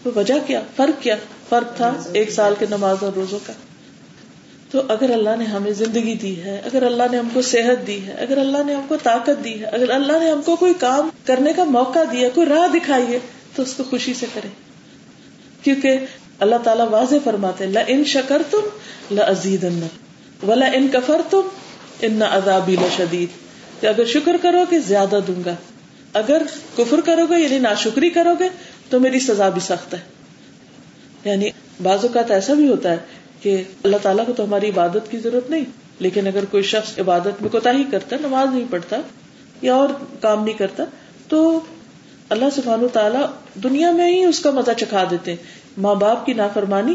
تو 0.02 0.10
وجہ 0.16 0.34
کیا؟ 0.46 0.62
فرق 0.76 1.02
کیا؟ 1.02 1.16
فرق 1.48 1.76
تھا 1.76 2.02
ایک 2.12 2.30
سال 2.30 2.54
کے 2.58 2.66
نماز 2.70 2.96
اور 3.00 3.12
روزوں 3.12 3.38
کا۔ 3.46 3.52
تو 4.70 4.82
اگر 4.88 5.10
اللہ 5.10 5.36
نے 5.38 5.44
ہمیں 5.44 5.72
زندگی 5.72 6.14
دی 6.14 6.42
ہے، 6.42 6.60
اگر 6.64 6.82
اللہ 6.82 7.02
نے 7.10 7.18
ہم 7.18 7.28
کو 7.32 7.42
صحت 7.42 7.86
دی 7.86 8.06
ہے، 8.06 8.12
اگر 8.12 8.38
اللہ 8.38 8.58
نے 8.66 8.74
ہم 8.74 8.80
کو 8.88 8.96
طاقت 9.02 9.44
دی 9.44 9.60
ہے، 9.60 9.64
اگر 9.64 9.90
اللہ 9.90 10.12
نے 10.20 10.30
ہم 10.30 10.42
کو 10.42 10.56
کوئی 10.56 10.74
کام 10.74 11.10
کرنے 11.24 11.52
کا 11.52 11.64
موقع 11.64 11.98
دیا، 12.12 12.28
کوئی 12.34 12.46
راہ 12.46 12.68
دکھائی 12.74 13.06
ہے، 13.06 13.18
تو 13.54 13.62
اس 13.62 13.74
کو 13.74 13.84
خوشی 13.90 14.14
سے 14.14 14.26
کرے 14.34 14.48
کیونکہ 15.62 15.98
اللہ 16.42 16.56
تعالیٰ 16.64 16.88
واضح 16.88 17.16
فرماتے 17.24 17.66
لا 17.66 17.80
ان 17.86 18.04
شکر 18.04 18.42
تم 18.50 18.60
لزید 19.10 19.64
ولا 20.48 20.66
ان 20.66 20.88
کفر 20.92 21.20
تم 21.30 21.40
ان 22.00 22.12
نہ 22.12 22.24
ادابی 22.24 22.76
شدید 22.96 23.28
کہ 23.80 23.86
اگر 23.86 24.04
شکر 24.04 24.36
کرو 24.42 24.64
گے 24.70 24.78
زیادہ 24.78 25.20
دوں 25.26 25.44
گا۔ 25.44 25.54
اگر 26.12 26.42
کفر 26.76 27.00
کرو 27.00 27.26
گے 27.26 27.42
یعنی 27.42 27.58
ناشکری 27.58 28.10
کرو 28.10 28.30
گے 28.40 28.48
تو 28.90 29.00
میری 29.00 29.20
سزا 29.20 29.48
بھی 29.48 29.60
سخت 29.60 29.94
ہے۔ 29.94 29.98
یعنی 31.24 31.50
بعض 31.82 31.98
اوقات 32.02 32.30
ایسا 32.30 32.54
بھی 32.54 32.68
ہوتا 32.68 32.90
ہے 32.90 32.96
کہ 33.40 33.62
اللہ 33.84 33.96
تعالیٰ 34.02 34.26
کو 34.26 34.32
تو 34.32 34.44
ہماری 34.44 34.68
عبادت 34.68 35.10
کی 35.10 35.18
ضرورت 35.18 35.50
نہیں، 35.50 35.64
لیکن 35.98 36.26
اگر 36.26 36.44
کوئی 36.44 36.62
شخص 36.62 36.98
عبادت 36.98 37.42
میں 37.42 37.50
کوتا 37.50 37.72
ہی 37.72 37.84
کرتا، 37.90 38.16
نماز 38.20 38.54
نہیں 38.54 38.64
پڑھتا 38.70 38.96
یا 39.62 39.74
اور 39.74 39.88
کام 40.20 40.44
نہیں 40.44 40.58
کرتا، 40.58 40.84
تو 41.28 41.60
اللہ 42.32 42.44
سبحانہ 42.54 42.86
تعالیٰ 42.86 43.26
دنیا 43.62 43.92
میں 43.92 44.12
ہی 44.12 44.24
اس 44.24 44.40
کا 44.40 44.50
مزہ 44.50 44.70
چکھا 44.78 45.04
دیتے 45.10 45.34
ماں 45.78 45.94
باپ 45.94 46.26
کی 46.26 46.32
نافرمانی 46.32 46.94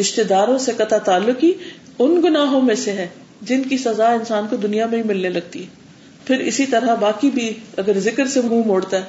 رشتے 0.00 0.24
داروں 0.24 0.58
سے 0.58 0.72
قطع 0.76 0.98
تعلق 0.98 1.44
ہی 1.44 1.52
ان 1.98 2.20
گناہوں 2.24 2.62
میں 2.62 2.74
سے 2.74 2.92
ہے 2.92 3.08
جن 3.42 3.62
کی 3.62 3.78
سزا 3.78 4.12
انسان 4.12 4.46
کو 4.50 4.56
دنیا 4.56 4.86
میں 4.86 4.98
ہی 4.98 5.02
ملنے 5.02 5.28
لگتی 5.28 5.60
ہے۔ 5.60 5.66
پھر 6.24 6.40
اسی 6.40 6.66
طرح 6.66 6.94
باقی 6.94 7.30
بھی 7.30 7.52
اگر 7.76 7.98
ذکر 7.98 8.26
سے 8.26 8.40
منہ 8.40 8.66
موڑتا 8.66 8.96
ہے، 8.96 9.02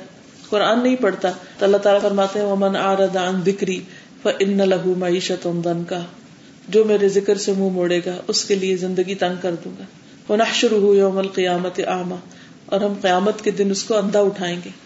قرآن 0.50 0.84
نہیں 0.84 0.96
پڑھتا، 0.96 1.32
تو 1.60 1.66
اللہ 1.66 1.78
تعالیٰ 1.78 2.02
فرماتے 2.02 2.40
ہیں، 2.40 2.46
ومن 2.46 2.76
آرد 2.76 3.16
عن 3.16 3.42
ذکری 3.46 3.80
فإن 4.24 4.58
له 4.58 4.94
معیشت 4.98 5.48
کا 5.90 6.00
جو 6.70 6.86
میرے 6.86 7.10
ذکر 7.10 7.38
سے 7.38 7.52
منہ 7.52 7.70
موڑے 7.70 8.02
گا، 8.06 8.16
اس 8.28 8.46
کے 8.46 8.56
لیے 8.56 8.78
زندگی 8.78 9.16
تنگ 9.16 9.36
کر 9.42 9.56
دوں 9.66 9.72
گا۔ 9.80 9.84
ونحشره 10.34 10.96
يوم 10.96 11.18
القیامت 11.18 11.80
اعما 11.88 12.16
اور 12.66 12.82
ہم 12.82 12.94
قیامت 13.02 13.44
کے 13.44 13.52
دن 13.52 13.72
اس 13.72 13.84
کو 13.84 13.98
اندھا 13.98 14.20
اٹھائیں 14.20 14.60
گے۔ 14.66 14.83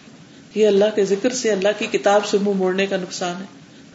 یہ 0.54 0.66
اللہ 0.66 0.84
کے 0.94 1.04
ذکر 1.04 1.30
سے 1.30 1.52
اللہ 1.52 1.68
کی 1.78 1.86
کتاب 1.86 2.26
سے 2.26 2.38
منہ 2.38 2.54
موڑنے 2.54 2.86
کا 2.86 2.96
نقصان 2.96 3.34
ہے۔ 3.40 3.46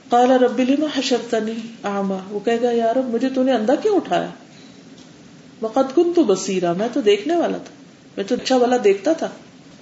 کالا 0.09 0.37
ربی 0.37 0.65
لما 0.65 0.99
حشرتنی 0.99 1.51
آما 1.83 2.17
وہ 2.29 2.39
کہے 2.39 2.61
گا 2.61 2.71
یار 2.71 2.95
مجھے 2.95 3.29
تو 3.29 3.43
نے 3.43 3.51
اندھا 3.51 3.75
کیوں 3.75 3.95
اٹھایا؟ 3.95 4.27
وقت 5.61 5.95
کن 5.95 6.13
تو 6.13 6.23
بصیرہ 6.23 6.73
میں 6.73 6.87
تو 6.93 7.01
دیکھنے 7.01 7.35
والا 7.35 7.57
تھا۔ 7.57 7.83
میں 8.17 8.25
تو 8.25 8.35
اچھا 8.35 8.57
والا 8.57 8.75
دیکھتا 8.83 9.13
تھا۔ 9.13 9.29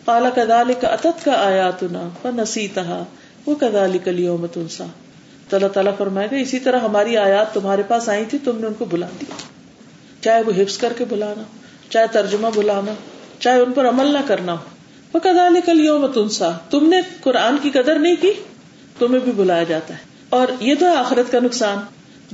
کالا 0.05 0.29
کدال 0.29 0.73
کا 0.81 0.87
اتت 0.87 1.25
کا 1.25 1.31
آیا 1.31 1.71
تنا 1.71 2.09
نسی 2.25 2.67
تہا 2.67 3.03
وہ 3.45 3.55
کدال 3.55 3.97
کلیوم 4.03 4.45
تنسا۔ 4.45 4.85
تو 5.49 5.55
اللہ 5.57 5.67
تعالیٰ 5.67 5.97
فرمائے 5.97 6.27
گا، 6.31 6.35
اسی 6.35 6.59
طرح 6.59 6.79
ہماری 6.79 7.17
آیات 7.17 7.53
تمہارے 7.53 7.83
پاس 7.87 8.09
آئی 8.09 8.25
تھی، 8.25 8.37
تم 8.43 8.57
نے 8.57 8.67
ان 8.67 8.73
کو 8.73 8.85
بلا 8.85 9.07
دیا۔ 9.21 9.35
چاہے 10.21 10.41
وہ 10.41 10.51
حفظ 10.57 10.77
کر 10.77 10.93
کے 10.97 11.05
بلانا، 11.09 11.43
چاہے 11.89 12.05
ترجمہ 12.11 12.47
بلانا، 12.55 12.93
چاہے 13.39 13.59
ان 13.59 13.71
پر 13.71 13.89
عمل 13.89 14.13
نہ 14.13 14.19
کرنا۔ 14.27 14.53
ہو 14.53 14.70
وہ 15.13 15.19
کدال 15.19 15.57
کلیوم 15.65 16.07
تنسا 16.07 16.51
تم 16.69 16.89
نے 16.89 16.97
قرآن 17.21 17.55
کی 17.61 17.69
قدر 17.69 17.99
نہیں 17.99 18.15
کی؟ 18.21 18.31
تمہیں 18.99 19.19
بھی 19.23 19.31
بلایا 19.31 19.63
جاتا 19.63 19.93
ہے۔ 19.93 19.99
اور 20.29 20.47
یہ 20.59 20.75
تو 20.79 20.85
ہے 20.85 20.95
آخرت 20.95 21.31
کا 21.31 21.39
نقصان۔ 21.39 21.77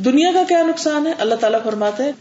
دنیا 0.01 0.31
کا 0.33 0.43
کیا 0.47 0.63
نقصان 0.63 1.07
ہے؟ 1.07 1.13
اللہ 1.19 1.35
تعالیٰ 1.35 1.63
فرماتے 1.63 2.03
ہیں 2.03 2.11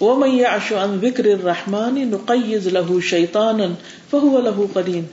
وہ 0.00 0.26
میاں 0.26 0.50
اشو 0.50 0.78
ان 0.78 0.98
وکر 1.02 1.24
رحمان 1.44 1.94
نقیز 1.94 2.66
لہو 2.66 3.00
شیطان 3.00 3.60
فہو 4.10 4.40
لہو 4.40 4.66
قرین 4.72 5.04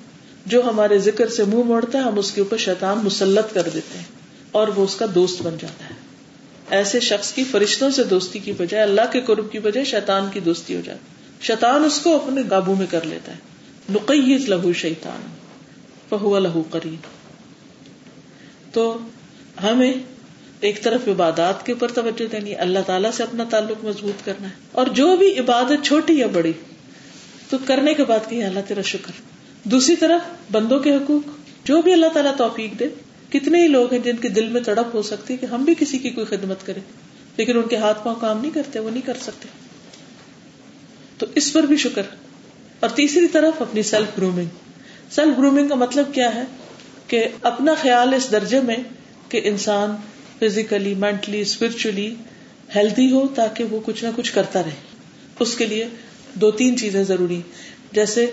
جو 0.45 0.61
ہمارے 0.65 0.97
ذکر 0.97 1.27
سے 1.27 1.43
منہ 1.43 1.63
موڑتا 1.63 1.97
ہے، 1.97 2.03
ہم 2.03 2.19
اس 2.19 2.31
کے 2.31 2.41
اوپر 2.41 2.57
شیطان 2.57 2.97
مسلط 3.03 3.53
کر 3.53 3.69
دیتے 3.73 3.97
ہیں 3.97 4.05
اور 4.51 4.67
وہ 4.67 4.83
اس 4.83 4.95
کا 4.95 5.05
دوست 5.15 5.41
بن 5.41 5.57
جاتا 5.61 5.85
ہے۔ 5.85 5.93
ایسے 6.69 6.99
شخص 6.99 7.33
کی 7.33 7.43
فرشتوں 7.43 7.89
سے 7.89 8.03
دوستی 8.03 8.39
کی 8.39 8.51
بجائے، 8.51 8.83
اللہ 8.83 9.01
کے 9.11 9.21
قرب 9.21 9.51
کی 9.51 9.59
بجائے 9.59 9.85
شیطان 9.85 10.25
کی 10.33 10.39
دوستی 10.39 10.75
ہو 10.75 10.81
جاتی 10.85 11.05
شیطان 11.41 11.83
اس 11.83 11.99
کو 11.99 12.15
اپنے 12.15 12.41
قابو 12.49 12.75
میں 12.75 12.87
کر 12.89 13.05
لیتا 13.05 13.31
ہے۔ 13.31 13.37
نقیز 13.89 14.49
لہو 14.49 14.73
شیطان، 14.73 15.27
فہو 16.09 16.39
لہو 16.39 16.63
قرین 16.69 16.95
تو 18.73 18.97
ہمیں 19.63 19.93
ایک 20.59 20.83
طرف 20.83 21.07
عبادات 21.07 21.65
کے 21.65 21.71
اوپر 21.71 21.91
توجہ 21.91 22.31
دینی، 22.31 22.55
اللہ 22.55 22.79
تعالیٰ 22.85 23.11
سے 23.11 23.23
اپنا 23.23 23.43
تعلق 23.49 23.85
مضبوط 23.85 24.25
کرنا 24.25 24.47
ہے۔ 24.47 24.53
اور 24.71 24.87
جو 24.87 25.17
بھی 25.17 25.39
عبادت 25.39 25.85
چھوٹی 25.85 26.13
یا 26.13 26.27
بڑی، 26.27 26.53
تو 27.49 27.57
کرنے 27.65 27.93
کے 27.93 28.03
بعد 28.03 28.29
کہ 28.29 28.45
اللہ 28.45 28.59
تیرا 28.67 28.81
شکر۔ 28.81 29.11
دوسری 29.63 29.95
طرف 29.95 30.51
بندوں 30.51 30.79
کے 30.79 30.95
حقوق، 30.95 31.29
جو 31.67 31.81
بھی 31.81 31.93
اللہ 31.93 32.05
تعالیٰ 32.13 32.35
توفیق 32.37 32.79
دے، 32.79 32.87
کتنے 33.29 33.63
ہی 33.63 33.67
لوگ 33.67 33.93
ہیں 33.93 33.99
جن 33.99 34.15
کے 34.15 34.29
دل 34.29 34.47
میں 34.47 34.61
تڑپ 34.61 34.95
ہو 34.95 35.01
سکتی 35.01 35.37
کہ 35.37 35.45
ہم 35.45 35.63
بھی 35.63 35.75
کسی 35.79 35.97
کی 35.97 36.09
کوئی 36.09 36.25
خدمت 36.25 36.65
کریں، 36.65 36.81
لیکن 37.37 37.57
ان 37.57 37.67
کے 37.67 37.75
ہاتھ 37.75 38.03
پاؤں 38.03 38.15
کام 38.21 38.41
نہیں 38.41 38.51
کرتے، 38.51 38.79
وہ 38.79 38.89
نہیں 38.89 39.07
کر 39.07 39.17
سکتے۔ 39.21 39.47
تو 41.17 41.25
اس 41.35 41.53
پر 41.53 41.63
بھی 41.63 41.77
شکر۔ 41.77 42.01
اور 42.79 42.89
تیسری 42.89 43.27
طرف 43.27 43.61
اپنی 43.61 43.83
سیلف 43.83 44.17
گرومنگ 44.17 44.47
سیلف 45.11 45.37
گرومنگ 45.37 45.67
کا 45.67 45.75
مطلب 45.75 46.13
کیا 46.13 46.35
ہے؟ 46.35 46.43
کہ 47.07 47.27
اپنا 47.41 47.73
خیال 47.81 48.13
اس 48.13 48.31
درجے 48.31 48.61
میں 48.61 48.75
کہ 49.29 49.41
انسان 49.43 49.95
فزیکلی 50.39 50.93
مینٹلی 50.93 51.41
اسپرچلی 51.41 52.15
ہیلدی 52.75 53.11
ہو 53.11 53.27
تاکہ 53.27 53.63
وہ 53.63 53.79
کچھ 53.85 54.03
نہ 54.03 54.09
کچھ 54.15 54.33
کرتا 54.33 54.63
رہے۔ 54.63 54.75
اس 55.39 55.55
کے 55.55 55.65
لیے 55.65 55.87
دو 56.33 56.51
تین 56.51 56.77
چیزیں 56.77 57.03
ضروری 57.03 57.41
جیسے 57.91 58.31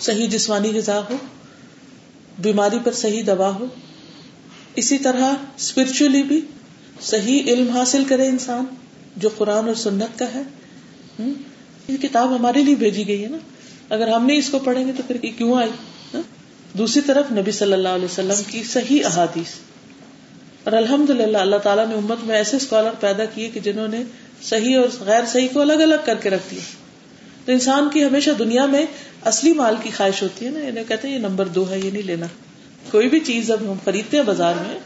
صحیح 0.00 0.28
جسمانی 0.28 0.72
غذا 0.74 1.00
ہو، 1.10 1.16
بیماری 2.38 2.76
پر 2.84 2.92
صحیح 2.92 3.22
دوا 3.26 3.54
ہو۔ 3.54 3.66
اسی 4.76 4.98
طرح 4.98 5.34
اسپرچلی 5.56 6.22
بھی 6.22 6.40
صحیح 7.00 7.42
علم 7.42 7.68
حاصل 7.68 8.04
کرے 8.04 8.26
انسان، 8.26 8.64
جو 9.16 9.28
قرآن 9.36 9.66
اور 9.66 9.74
سنت 9.74 10.18
کا 10.18 10.26
ہے۔ 10.34 10.42
یہ 11.88 11.96
کتاب 11.96 12.36
ہمارے 12.36 12.62
لیے 12.62 12.74
بھیجی 12.74 13.08
گئی 13.08 13.24
ہے 13.24 13.28
نا۔ 13.28 13.36
اگر 13.88 14.08
ہم 14.08 14.26
نہیں 14.26 14.38
اس 14.38 14.48
کو 14.48 14.58
پڑھیں 14.58 14.86
گے 14.86 14.92
تو 14.96 15.02
پھر 15.06 15.16
کیوں 15.16 15.58
آئی؟ 15.58 15.70
ہاں؟ 16.14 16.22
دوسری 16.78 17.02
طرف 17.06 17.32
نبی 17.32 17.50
صلی 17.50 17.72
اللہ 17.72 17.88
علیہ 17.88 18.04
وسلم 18.04 18.42
کی 18.46 18.62
صحیح 18.62 19.00
احادیث۔ 19.04 19.54
اور 20.64 20.72
الحمد 20.72 21.10
للہ 21.10 21.38
اللہ 21.38 21.56
تعالیٰ 21.56 21.88
نے 21.88 21.94
امت 21.94 22.18
میں 22.24 22.36
ایسے 22.36 22.56
اسکالر 22.56 22.90
پیدا 23.00 23.24
کیے 23.24 23.48
کہ 23.48 23.60
جنہوں 23.60 23.88
نے 23.88 24.02
صحیح 24.42 24.78
اور 24.78 24.88
غیر 25.00 25.24
صحیح 25.26 25.48
کو 25.52 25.60
الگ 25.60 25.72
الگ 25.72 25.94
کر 26.04 26.14
کے 26.14 26.30
رکھ 26.30 26.42
دیا۔ 26.50 26.60
تو 27.44 27.52
انسان 27.52 27.88
کی 27.92 28.04
ہمیشہ 28.04 28.30
دنیا 28.30 28.66
میں 28.66 28.86
اصلی 29.24 29.52
مال 29.52 29.74
کی 29.82 29.90
خواہش 29.96 30.22
ہوتی 30.22 30.46
ہے 30.46 30.50
نا، 30.50 30.60
انہیں 30.60 30.84
کہتے 30.88 31.08
ہیں 31.08 31.14
یہ 31.14 31.20
نمبر 31.20 31.48
دو 31.48 31.70
ہے، 31.70 31.78
یہ 31.78 31.90
نہیں 31.90 32.02
لینا۔ 32.02 32.26
کوئی 32.90 33.08
بھی 33.08 33.20
چیز 33.20 33.50
اب 33.50 33.60
ہم 33.60 33.74
خریدتے 33.84 34.16
ہیں 34.16 34.24
بازار 34.24 34.54
میں، 34.54 34.78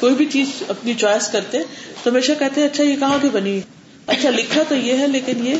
کوئی 0.00 0.14
بھی 0.14 0.26
چیز 0.26 0.48
اپنی 0.68 0.94
چوائس 0.94 1.28
کرتے 1.28 1.58
تو 2.02 2.10
ہمیشہ 2.10 2.32
کہتے 2.38 2.60
ہیں 2.60 2.68
اچھا 2.68 2.84
یہ 2.84 2.96
کہاں 3.00 3.18
کی 3.22 3.28
بنی؟ 3.28 3.60
اچھا 4.06 4.30
لکھا 4.30 4.62
تو 4.68 4.74
یہ 4.74 4.98
ہے، 4.98 5.06
لیکن 5.06 5.46
یہ 5.46 5.54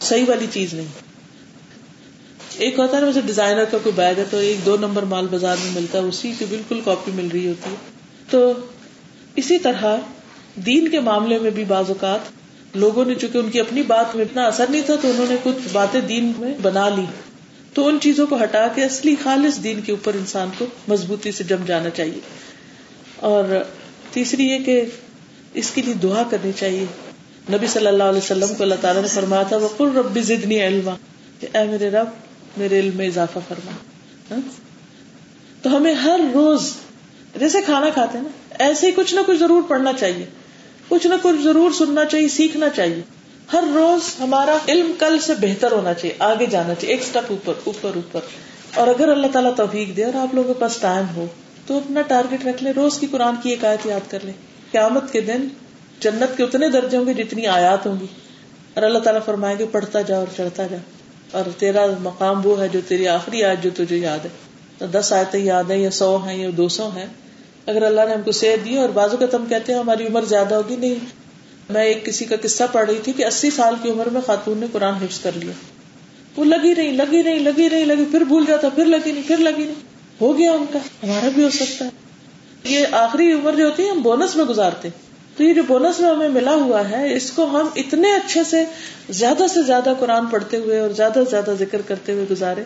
صحیح 0.00 0.24
والی 0.28 0.46
چیز 0.52 0.74
نہیں۔ 0.74 0.86
ایک 2.56 2.78
ہوتا 2.78 2.96
ہے 2.96 3.04
ویسے 3.04 3.20
ڈیزائنر 3.20 3.64
کا 3.64 3.78
کوئی 3.82 3.92
بیگ 3.96 4.14
ہے 4.18 4.24
تو 4.30 4.36
ایک 4.36 4.66
دو 4.66 4.76
نمبر 4.76 5.02
مال 5.02 5.26
بازار 5.30 5.56
میں 5.64 5.70
ملتا 5.70 5.98
ہے، 5.98 6.02
اسی 6.02 6.32
کی 6.38 6.44
بالکل 6.48 6.80
کاپی 6.84 7.12
مل 7.12 7.28
رہی 7.32 7.48
ہوتی 7.48 7.70
ہے۔ 7.70 7.74
تو 8.30 8.52
اسی 9.36 9.58
طرح 9.58 9.96
دین 10.54 10.88
کے 10.88 11.00
معاملے 11.00 11.38
میں 11.38 11.50
بھی 11.50 11.64
بعض 11.64 11.84
اوقات 11.88 12.20
لوگوں 12.76 13.04
نے 13.04 13.14
چونکہ 13.14 13.38
ان 13.38 13.50
کی 13.50 13.60
اپنی 13.60 13.82
بات 13.82 14.16
میں 14.16 14.24
اتنا 14.24 14.42
اثر 14.42 14.64
نہیں 14.68 14.82
تھا، 14.86 14.94
تو 15.02 15.10
انہوں 15.10 15.26
نے 15.28 15.36
کچھ 15.42 15.68
باتیں 15.72 16.00
دین 16.00 16.32
میں 16.38 16.54
بنا 16.62 16.88
لی۔ 16.88 17.04
تو 17.74 17.86
ان 17.86 17.98
چیزوں 18.02 18.26
کو 18.26 18.42
ہٹا 18.42 18.68
کے 18.74 18.84
اصلی 18.84 19.16
خالص 19.22 19.62
دین 19.62 19.80
کے 19.80 19.92
اوپر 19.92 20.14
انسان 20.14 20.48
کو 20.58 20.66
مضبوطی 20.88 21.32
سے 21.32 21.44
جم 21.44 21.64
جانا 21.66 21.90
چاہیے۔ 21.90 22.20
اور 23.16 23.44
تیسری 24.12 24.46
یہ 24.46 24.58
کہ 24.58 24.82
اس 25.54 25.70
کے 25.70 25.82
لیے 25.82 25.94
دعا 25.94 26.22
کرنی 26.30 26.52
چاہیے۔ 26.56 26.86
نبی 27.52 27.66
صلی 27.66 27.86
اللہ 27.86 28.02
علیہ 28.02 28.18
وسلم 28.18 28.54
کو 28.54 28.62
اللہ 28.62 28.74
تعالیٰ 28.80 29.02
نے 29.02 29.08
فرمایا 29.08 29.42
تھا 29.42 29.56
وہ 29.56 29.68
کل 29.78 29.96
ربی 29.96 30.22
زدنی 30.22 30.66
علما 30.66 30.94
اے 31.40 31.64
میرے 31.64 31.90
رب، 31.90 32.06
میرے 32.56 32.78
علم 32.80 32.96
میں 32.96 33.06
اضافہ 33.06 33.38
فرما۔ 33.48 33.70
ہاں؟ 34.30 34.40
تو 35.62 35.76
ہمیں 35.76 35.94
ہر 35.94 36.20
روز، 36.34 36.72
جیسے 37.38 37.58
کھانا 37.62 37.88
کھاتے 37.94 38.18
ہیں 38.18 38.24
نا، 38.24 38.64
ایسے 38.64 38.86
ہی 38.86 38.92
کچھ 38.92 39.14
نہ 39.14 39.20
کچھ 39.26 39.38
ضرور 39.38 39.62
پڑھنا 39.68 39.92
چاہیے۔ 39.92 40.26
کچھ 40.88 41.06
نہ 41.06 41.14
کچھ 41.22 41.42
ضرور 41.42 41.70
سننا 41.70 42.04
چاہیے، 42.04 42.28
سیکھنا 42.28 42.68
چاہیے۔ 42.68 43.02
ہر 43.52 43.64
روز 43.74 44.20
ہمارا 44.20 44.56
علم 44.68 44.92
کل 44.98 45.18
سے 45.18 45.34
بہتر 45.34 45.72
ہونا 45.72 45.94
چاہیے، 45.94 46.14
آگے 46.18 46.46
جانا 46.46 46.74
چاہیے۔ 46.74 46.94
ایک 46.94 47.02
اسٹیپ 47.02 47.24
اوپر 47.30 47.52
اوپر 47.64 47.90
اوپر۔ 47.94 48.20
اور 48.74 48.88
اگر 48.88 49.08
اللہ 49.08 49.26
تعالیٰ 49.32 49.54
توفیق 49.56 49.96
دے 49.96 50.04
اور 50.04 50.14
آپ 50.14 50.34
لوگوں 50.34 50.54
کے 50.54 50.60
پاس 50.60 50.76
ٹائم 50.76 51.04
ہو، 51.16 51.26
تو 51.66 51.76
اپنا 51.76 52.02
ٹارگیٹ 52.02 52.46
رکھ 52.46 52.62
لیں۔ 52.64 52.72
روز 52.72 52.98
کی 52.98 53.06
قرآن 53.10 53.34
کی 53.42 53.50
ایک 53.50 53.64
آیت 53.64 53.86
یاد 53.86 54.10
کر 54.10 54.18
لیں۔ 54.22 54.32
قیامت 54.72 55.12
کے 55.12 55.20
دن 55.20 55.48
جنت 56.00 56.36
کے 56.36 56.42
اتنے 56.42 56.68
درجے 56.68 56.96
ہوں 56.96 57.06
گے 57.06 57.14
جتنی 57.14 57.46
آیات 57.46 57.86
ہوں 57.86 58.00
گی۔ 58.00 58.06
اور 58.74 58.82
اللہ 58.82 58.98
تعالیٰ 58.98 59.24
فرمائے 59.24 59.58
گے 59.58 59.66
پڑھتا 59.72 60.00
جا 60.00 60.18
اور 60.18 60.26
چڑھتا 60.36 60.66
جا۔ 60.66 60.76
اور 61.30 61.44
تیرا 61.58 61.86
مقام 62.00 62.46
وہ 62.46 62.60
ہے 62.60 62.68
جو 62.68 62.80
تیری 62.88 63.08
آخری 63.08 63.44
آیت 63.44 63.62
جو 63.62 63.70
تجھے 63.76 63.96
یاد 63.96 64.18
ہے۔ 64.24 64.30
تو 64.78 64.86
دس 64.86 65.12
آیتیں 65.12 65.40
یاد 65.40 65.64
ہیں 65.70 65.78
یا 65.78 65.90
سو 65.90 66.16
ہیں 66.16 66.36
یا 66.36 66.50
دو 66.56 66.68
سو 66.68 66.88
ہیں۔ 66.96 67.06
اگر 67.66 67.82
اللہ 67.82 68.00
نے 68.08 68.14
ہم 68.14 68.22
کو 68.22 68.32
صحت 68.32 68.64
دی 68.64 68.78
اور 68.78 68.88
بازو 68.88 69.16
کا 69.16 69.26
تم 69.26 69.44
کہتے 69.48 69.72
ہیں 69.72 69.80
ہماری 69.80 70.06
عمر 70.06 70.22
زیادہ 70.22 70.54
ہوگی، 70.54 70.76
نہیں۔ 70.76 70.94
میں 71.70 71.84
ایک 71.84 72.06
کسی 72.06 72.24
کا 72.24 72.36
قصہ 72.42 72.64
پڑھ 72.72 72.90
رہی 72.90 72.98
تھی 73.04 73.12
کہ 73.12 73.24
اسی 73.24 73.50
سال 73.50 73.74
کی 73.82 73.90
عمر 73.90 74.08
میں 74.08 74.20
خاتون 74.26 74.58
نے 74.58 74.66
قرآن 74.72 74.94
حفظ 74.94 75.20
کر 75.20 75.30
لیا۔ 75.34 75.52
وہ 76.36 76.44
لگی 76.44 76.74
رہی 76.74 76.90
لگی 76.90 77.22
رہی 77.22 77.38
لگی 77.38 77.70
رہی، 77.70 77.84
لگی۔ 77.84 78.04
پھر 78.10 78.20
بھول 78.20 78.44
جاتا، 78.46 78.68
پھر 78.68 78.84
لگی 78.84 79.12
نہیں، 79.12 79.22
پھر 79.26 79.36
لگی 79.36 79.64
نہیں۔ 79.64 79.74
ہو 80.20 80.38
گیا 80.38 80.52
ان 80.52 80.64
کا۔ 80.72 80.78
ہمارا 80.78 81.28
بھی 81.34 81.44
ہو 81.44 81.50
سکتا 81.50 81.84
ہے۔ 81.84 81.90
یہ 82.64 82.86
آخری 82.92 83.32
عمر 83.32 83.52
جو 83.52 83.64
ہوتی 83.64 83.82
ہے، 83.82 83.90
ہم 83.90 84.02
بونس 84.02 84.36
میں 84.36 84.44
گزارتے۔ 84.44 84.88
تو 85.38 85.44
یہ 85.44 85.54
جو 85.54 85.62
بونس 85.66 86.00
میں 86.00 86.10
ہمیں 86.10 86.28
ملا 86.28 86.54
ہوا 86.54 86.90
ہے، 86.90 87.14
اس 87.14 87.30
کو 87.30 87.44
ہم 87.44 87.68
اتنے 87.76 88.12
اچھے 88.12 88.44
سے، 88.44 88.64
زیادہ 89.10 89.42
سے 89.54 89.62
زیادہ 89.62 89.92
قرآن 89.98 90.26
پڑھتے 90.26 90.56
ہوئے 90.56 90.78
اور 90.78 90.90
زیادہ 90.90 91.12
سے 91.14 91.30
زیادہ 91.30 91.54
ذکر 91.58 91.82
کرتے 91.86 92.12
ہوئے 92.12 92.24
گزارے، 92.30 92.64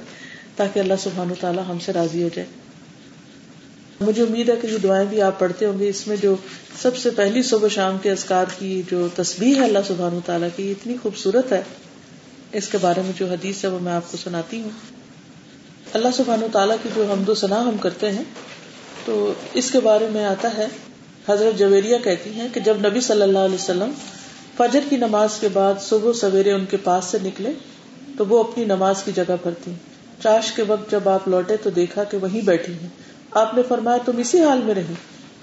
تاکہ 0.57 0.81
اللہ 0.81 0.95
سبحان 1.03 1.31
و 1.31 1.35
تعالیٰ 1.41 1.63
ہم 1.69 1.79
سے 1.79 1.93
راضی 1.93 2.23
ہو 2.23 2.29
جائے۔ 2.35 2.49
مجھے 4.01 4.23
امید 4.23 4.49
ہے 4.49 4.55
کہ 4.63 4.67
یہ 4.67 4.79
دعائیں 4.79 5.07
بھی 5.07 5.23
آپ 5.23 5.39
پڑھتے 5.39 5.67
ہوں 5.67 5.79
گے۔ 5.79 5.89
اس 5.89 6.07
میں 6.07 6.17
جو 6.17 6.37
سب 6.83 6.97
سے 6.97 7.11
پہلی 7.11 7.43
صبح 7.43 7.69
شام 7.69 7.99
کے 7.99 8.11
ازکار 8.11 8.45
کی 8.59 8.83
جو 8.91 9.09
تصویر 9.17 9.57
ہے 9.57 9.65
اللہ 9.65 9.79
سبحان 9.89 10.19
تعالیٰ 10.27 10.49
کی 10.57 10.71
اتنی 10.71 10.97
خوبصورت 11.03 11.53
ہے۔ 11.53 11.63
اس 12.53 12.69
کے 12.69 12.79
بارے 12.81 13.03
میں 13.03 13.13
جو 13.17 13.27
حدیث 13.27 13.65
ہے 13.65 13.69
وہ 13.69 13.79
میں 13.79 13.93
آپ 13.93 14.11
کو 14.11 14.17
سناتی 14.17 14.61
ہوں۔ 14.61 14.71
اللہ 15.93 16.09
سبحان 16.17 16.41
تعالیٰ 16.53 16.77
کی 16.83 16.89
جو 16.95 17.13
حمد 17.13 17.29
و 17.29 17.35
ثنا 17.35 17.61
ہم 17.61 17.77
کرتے 17.77 18.11
ہیں، 18.11 18.25
تو 19.05 19.33
اس 19.55 19.71
کے 19.71 19.81
بارے 19.81 20.09
میں 20.13 20.25
آتا 20.25 20.57
ہے 20.59 20.67
حضرت 21.29 21.59
جویریہ 21.59 21.97
کہتی 22.05 22.31
ہیں 22.31 22.49
کہ 22.53 22.61
جب 22.61 22.77
نبی 22.87 23.01
صلی 23.01 23.23
اللہ 23.23 23.39
علیہ 23.39 23.55
وسلم 23.55 23.93
فجر 24.57 24.81
کی 24.89 24.97
نماز 24.97 25.29
کے 25.41 25.49
بعد 25.49 25.75
صبح 25.81 26.13
سویرے 26.13 26.53
ان 26.53 26.65
کے 26.65 26.77
پاس 26.77 27.05
سے 27.05 27.19
نکلے 27.23 27.53
تو 28.19 28.27
وہ 28.27 28.41
اپنی 28.41 28.65
نماز 28.65 29.03
کی 29.03 29.13
جگہ 29.15 29.37
پر 29.43 29.51
تھی۔ 29.65 29.73
چاش 30.23 30.53
کے 30.53 30.63
وقت 30.63 30.91
جب 30.91 31.09
آپ 31.09 31.29
لوٹے 31.29 31.57
تو 31.57 31.71
دیکھا 31.71 32.05
کہ 32.05 32.17
وہیں 32.17 32.41
بیٹھی 32.41 32.73
ہیں۔ 32.73 32.89
آپ 33.31 33.55
نے 33.55 33.63
فرمایا، 33.69 33.99
تم 34.05 34.13
اسی 34.17 34.45
حال 34.45 34.59
میں 34.59 34.75
رہی۔ 34.75 34.95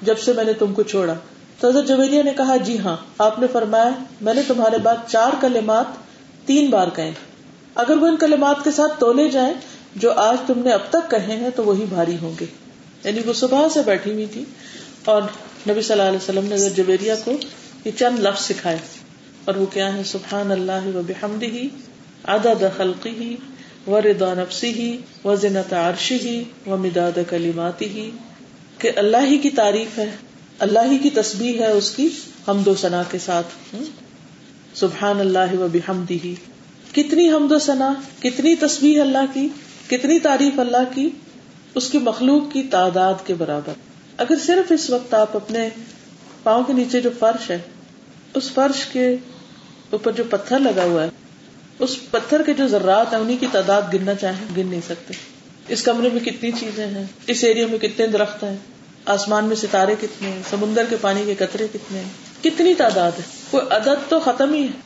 جب 0.01 0.19
سے 0.19 0.33
میں 0.33 0.43
نے 0.43 0.53
تم 0.53 0.73
کو 0.73 0.83
چھوڑا۔ 0.83 1.13
تو 1.59 1.69
حضرت 1.69 1.87
جویریہ 1.87 2.23
نے 2.23 2.33
کہا 2.37 2.57
جی 2.57 2.79
ہاں۔ 2.79 2.97
آپ 3.17 3.39
نے 3.39 3.47
فرمایا، 3.51 3.89
میں 4.21 4.33
نے 4.33 4.41
تمہارے 4.47 4.77
بعد 4.77 4.95
چار 5.07 5.31
کلمات 5.41 5.85
تین 6.45 6.69
بار 6.69 6.87
کہے۔ 6.95 7.11
اگر 7.75 7.97
وہ 7.97 8.07
ان 8.07 8.17
کلمات 8.17 8.63
کے 8.63 8.71
ساتھ 8.71 8.99
تولے 8.99 9.29
جائیں، 9.29 9.53
جو 9.95 10.11
آج 10.11 10.37
تم 10.47 10.59
نے 10.59 10.71
اب 10.71 10.79
تک 10.89 11.11
کہے 11.11 11.35
ہیں، 11.35 11.49
تو 11.55 11.63
وہی 11.63 11.85
بھاری 11.89 12.17
ہوں 12.21 12.33
گے۔ 12.39 12.45
یعنی 13.03 13.21
وہ 13.25 13.33
صبح 13.33 13.67
سے 13.69 13.79
بیٹھی 13.85 14.13
ہوئی 14.13 14.25
تھی 14.25 14.43
اور 15.05 15.21
نبی 15.67 15.81
صلی 15.81 15.99
اللہ 15.99 16.09
علیہ 16.09 16.17
وسلم 16.17 16.45
نے 16.45 16.55
حضرت 16.55 17.25
کو 17.25 17.31
یہ 17.85 17.91
چند 17.99 18.19
لفظ 18.19 18.41
سکھائے 18.41 18.77
اور 19.45 19.55
وہ 19.55 19.65
کیا 19.65 19.93
ہے 19.93 20.03
سبحان 20.03 20.51
اللہ 20.51 20.87
و 20.95 21.01
بحمدہ، 21.07 21.65
عدد 22.23 22.63
خلقہ 22.77 23.89
و 23.89 24.01
ردا 24.01 24.33
نفسی 24.33 24.73
ہی 24.73 24.97
و 25.25 25.35
زنت 25.35 25.73
عرشی 25.73 26.15
ہی 26.15 26.43
و 26.67 26.77
مداد 26.77 27.19
کلیماتی 27.29 27.89
ہی 27.89 28.09
کہ 28.77 28.91
اللہ 28.95 29.25
ہی 29.25 29.37
کی 29.37 29.49
تعریف 29.49 29.97
ہے، 29.97 30.09
اللہ 30.59 30.79
ہی 30.91 30.97
کی 30.97 31.09
تسبیح 31.09 31.59
ہے، 31.59 31.71
اس 31.71 31.91
کی 31.91 32.07
حمد 32.47 32.67
و 32.67 32.75
ثنا 32.75 33.03
کے 33.11 33.19
ساتھ۔ 33.19 33.75
سبحان 34.73 35.19
اللہ 35.19 35.59
و 35.59 35.67
بحمدی 35.71 36.17
ہی 36.23 36.35
کتنی 36.91 37.29
حمد 37.29 37.51
و 37.51 37.59
ثنا 37.59 37.93
کتنی 38.19 38.55
تسبیح 38.55 39.01
اللہ 39.01 39.33
کی، 39.33 39.47
کتنی 39.89 40.19
تعریف 40.19 40.59
اللہ 40.59 40.93
کی، 40.95 41.09
اس 41.75 41.89
کی 41.89 41.97
مخلوق 41.97 42.53
کی 42.53 42.63
تعداد 42.63 43.13
کے 43.25 43.33
برابر۔ 43.33 43.73
اگر 44.19 44.35
صرف 44.45 44.71
اس 44.71 44.89
وقت 44.89 45.13
آپ 45.13 45.35
اپنے 45.35 45.69
پاؤں 46.43 46.63
کے 46.63 46.73
نیچے 46.73 47.01
جو 47.01 47.09
فرش 47.19 47.51
ہے، 47.51 47.57
اس 48.33 48.51
فرش 48.51 48.85
کے 48.85 49.15
اوپر 49.89 50.11
جو 50.11 50.23
پتھر 50.29 50.59
لگا 50.59 50.83
ہوا 50.83 51.03
ہے، 51.03 51.09
اس 51.79 52.11
پتھر 52.11 52.43
کے 52.43 52.53
جو 52.53 52.67
ذرات 52.67 53.13
ہیں 53.13 53.19
انہیں 53.19 53.37
کی 53.39 53.47
تعداد 53.51 53.81
گننا 53.93 54.15
چاہیں، 54.15 54.45
گن 54.57 54.67
نہیں 54.67 54.81
سکتے۔ 54.87 55.13
اس 55.67 55.83
کمرے 55.83 56.09
میں 56.13 56.19
کتنی 56.19 56.51
چیزیں 56.51 56.87
ہیں، 56.87 57.03
اس 57.27 57.43
ایریا 57.43 57.67
میں 57.67 57.79
کتنے 57.79 58.07
درخت 58.07 58.43
ہیں، 58.43 58.57
آسمان 59.05 59.45
میں 59.45 59.55
ستارے 59.55 59.95
کتنے 60.01 60.29
ہیں، 60.29 60.41
سمندر 60.49 60.83
کے 60.89 60.95
پانی 61.01 61.23
کے 61.25 61.35
قطرے 61.35 61.67
کتنے 61.73 61.99
ہیں۔ 61.99 62.43
کتنی 62.43 62.73
تعداد 62.73 63.11
ہے۔ 63.11 63.23
کوئی 63.49 63.67
عدد 63.69 64.09
تو 64.09 64.19
ختم 64.19 64.53
ہی 64.53 64.63
ہے۔ 64.63 64.79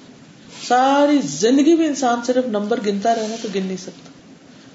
ساری 0.67 1.19
زندگی 1.23 1.75
میں 1.75 1.87
انسان 1.87 2.19
صرف 2.25 2.45
نمبر 2.47 2.79
گنتا 2.85 3.15
رہنا 3.15 3.35
تو 3.41 3.47
گن 3.55 3.65
نہیں 3.65 3.77
سکتا۔ 3.77 4.09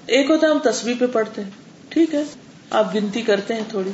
ایک 0.05 0.29
ہوتا 0.29 0.47
ہے 0.47 0.51
ہم 0.51 0.59
تصویر 0.59 0.95
پہ 0.99 1.05
پڑھتے 1.07 1.43
ہیں۔ 1.43 1.49
ٹھیک 1.89 2.15
ہے۔ 2.15 2.23
آپ 2.69 2.95
گنتی 2.95 3.21
کرتے 3.21 3.53
ہیں 3.53 3.63
تھوڑی۔ 3.69 3.91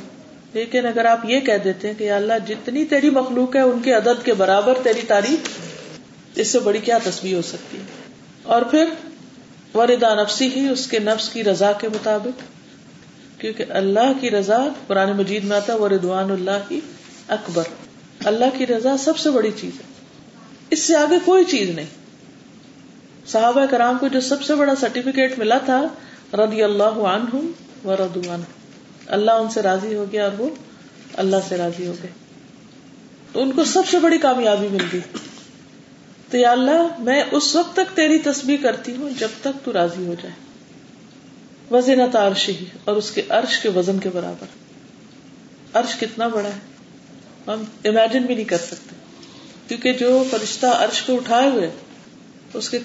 لیکن 0.56 0.86
اگر 0.86 1.04
آپ 1.04 1.20
یہ 1.24 1.40
کہہ 1.40 1.56
دیتے 1.64 1.88
ہیں 1.88 1.94
کہ 1.98 2.10
اللہ 2.10 2.32
جتنی 2.48 2.84
تیری 2.84 3.10
مخلوق 3.10 3.56
ہے، 3.56 3.60
ان 3.60 3.80
کے 3.82 3.92
عدد 3.92 4.24
کے 4.24 4.34
برابر 4.34 4.74
تیری 4.82 5.00
تعریف، 5.08 5.38
اس 6.34 6.48
سے 6.48 6.58
بڑی 6.58 6.78
کیا 6.78 6.98
تصویر 7.04 7.36
ہو 7.36 7.42
سکتی 7.42 7.76
ہے؟ 7.76 7.82
اور 8.42 8.62
پھر، 8.62 8.84
وردا 9.74 10.14
نفسی 10.14 10.50
ہی 10.56 10.68
اس 10.68 10.86
کے 10.86 10.98
نفس 10.98 11.28
کی 11.28 11.44
رضا 11.44 11.72
کے 11.72 11.88
مطابق، 11.88 12.40
کیونکہ 13.40 13.64
اللہ 13.68 14.12
کی 14.20 14.30
رضا 14.30 14.68
قرآن 14.86 15.12
مجید 15.12 15.44
میں 15.44 15.56
آتا 15.56 15.72
ہے 15.72 15.88
ردوان 15.88 16.30
اللہ 16.30 16.68
کی 16.68 16.80
اکبر۔ 17.28 17.62
اللہ 18.24 18.58
کی 18.58 18.66
رضا 18.66 18.96
سب 18.96 19.18
سے 19.18 19.30
بڑی 19.30 19.50
چیز 19.60 19.70
ہے۔ 19.74 20.04
اس 20.70 20.82
سے 20.82 20.96
آگے 20.96 21.16
کوئی 21.24 21.44
چیز 21.44 21.70
نہیں۔ 21.70 21.86
صحابہ 23.26 23.66
کرام 23.66 23.98
کو 23.98 24.08
جو 24.08 24.20
سب 24.20 24.42
سے 24.42 24.54
بڑا 24.54 24.74
سرٹیفکیٹ 24.74 25.38
ملا 25.38 25.58
تھا، 25.58 25.82
رضی 26.32 26.62
اللہ 26.62 26.84
عنہ 26.84 27.36
و 27.86 27.96
ردوان 27.96 28.40
اللہ 29.08 29.30
ان 29.30 29.50
سے 29.50 29.62
راضی 29.62 29.94
ہو 29.94 30.04
گیا 30.12 30.24
اور 30.24 30.32
وہ 30.38 30.50
اللہ 31.14 31.36
سے 31.48 31.56
راضی 31.56 31.86
ہو 31.86 31.94
گئے۔ 32.02 32.10
ان 33.34 33.52
کو 33.52 33.64
سب 33.64 33.82
سے 33.90 33.98
بڑی 33.98 34.18
کامیابی 34.18 34.68
مل 34.68 34.84
گئی۔ 34.92 35.00
تو 36.30 36.36
یا 36.36 36.50
اللہ، 36.52 36.98
میں 36.98 37.22
اس 37.32 37.56
وقت 37.56 37.76
تک 37.76 37.96
تیری 37.96 38.18
تسبیح 38.18 38.56
کرتی 38.62 38.96
ہوں 38.96 39.10
جب 39.18 39.28
تک 39.40 39.64
تو 39.64 39.72
راضی 39.72 40.06
ہو 40.06 40.14
جائے۔ 40.22 40.34
وزن 41.70 42.16
عرش 42.16 42.48
ہی 42.48 42.64
اور 42.84 42.96
اس 42.96 43.10
کے 43.10 43.22
عرش 43.28 43.58
کے 43.58 43.68
وزن 43.68 43.98
کے 43.98 44.08
برابر۔ 44.14 44.46
عرش 45.72 45.96
کتنا 46.00 46.28
بڑا 46.28 46.48
ہے۔ 46.48 46.58
ہم 47.46 47.64
امیجن 47.84 48.22
بھی 48.22 48.34
نہیں 48.34 48.44
کر 48.44 48.58
سکتے۔ 48.58 48.94
کیونکہ 49.68 49.92
جو 49.92 50.24
فرشتہ 50.30 50.66
عرش 50.66 51.02
کو 51.02 51.14
اٹھائے 51.14 51.50
ہوئے، 51.50 51.70
اس 52.54 52.70
کے 52.70 52.78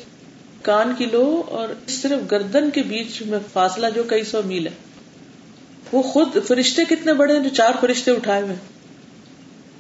کان 0.62 0.94
کی 0.98 1.06
لو 1.06 1.44
اور 1.50 1.70
صرف 1.88 2.32
گردن 2.32 2.70
کے 2.70 2.84
بیچ 2.84 3.22
میں 3.22 3.40
فاصلہ 3.54 3.88
جو 3.96 4.04
کئی 4.04 4.24
سو 4.24 4.42
میل 4.46 4.68
ہے۔ 4.68 4.91
وہ 5.92 6.02
خود 6.02 6.28
فرشتے 6.48 6.82
کتنے 6.90 7.14
بڑے 7.14 7.34
ہیں 7.34 7.44
جو 7.44 7.50
چار 7.56 7.72
فرشتے 7.82 8.12
اٹھائے 8.12 8.42
ہوئے 8.42 8.56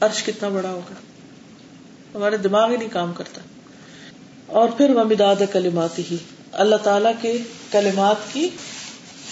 عرش 0.02 0.24
کتنا 0.24 0.50
بڑا 0.50 0.72
ہوگا؟ 0.72 0.94
ہمارے 2.16 2.38
دماغ 2.38 2.72
ہی 2.72 2.78
نہیں 2.78 2.90
کام 2.90 3.14
کرتا۔ 3.14 3.42
اور 4.48 4.70
پھر 4.70 4.90
وہ 4.90 5.04
مداد 5.04 5.36
کلمات 5.52 6.00
ہی 6.00 6.18
اللہ 6.52 6.76
تعالی 6.76 7.10
کے 7.22 7.38
کلمات 7.72 8.34
کی 8.34 8.50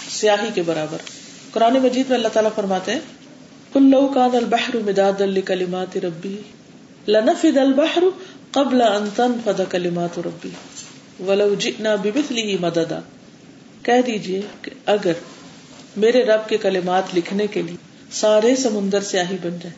سیاہی 0.08 0.48
کے 0.54 0.62
برابر۔ 0.62 0.98
قرآن 1.52 1.74
مجید 1.74 2.08
میں 2.08 2.16
اللہ 2.16 2.28
تعالیٰ 2.28 2.50
فرماتے 2.54 2.92
ہیں 2.92 3.00
کلو 3.72 4.08
کان 4.08 4.36
البحر 4.36 4.76
مداد 4.76 5.22
کلمات 5.46 5.96
ربی 5.96 6.36
لنفد 7.08 7.56
البحر 7.56 8.02
قبل 8.50 8.82
ان 8.82 9.08
تنفد 9.16 9.60
کلمات 9.70 10.18
ربی 10.18 10.50
ولو 11.26 11.54
جئنا 11.54 11.94
بمثله 11.94 12.56
مددا۔ 12.60 13.00
کہہ 13.82 14.02
دیجیے 14.06 14.40
کہ 14.62 14.70
اگر 14.86 15.12
میرے 15.96 16.24
رب 16.24 16.48
کے 16.48 16.58
کلمات 16.58 17.02
لکھنے 17.14 17.46
کے 17.46 17.62
لیے 17.62 17.76
سارے 18.12 18.56
سمندر 18.56 19.00
سیاہی 19.00 19.36
بن 19.42 19.50
جائے 19.50 19.74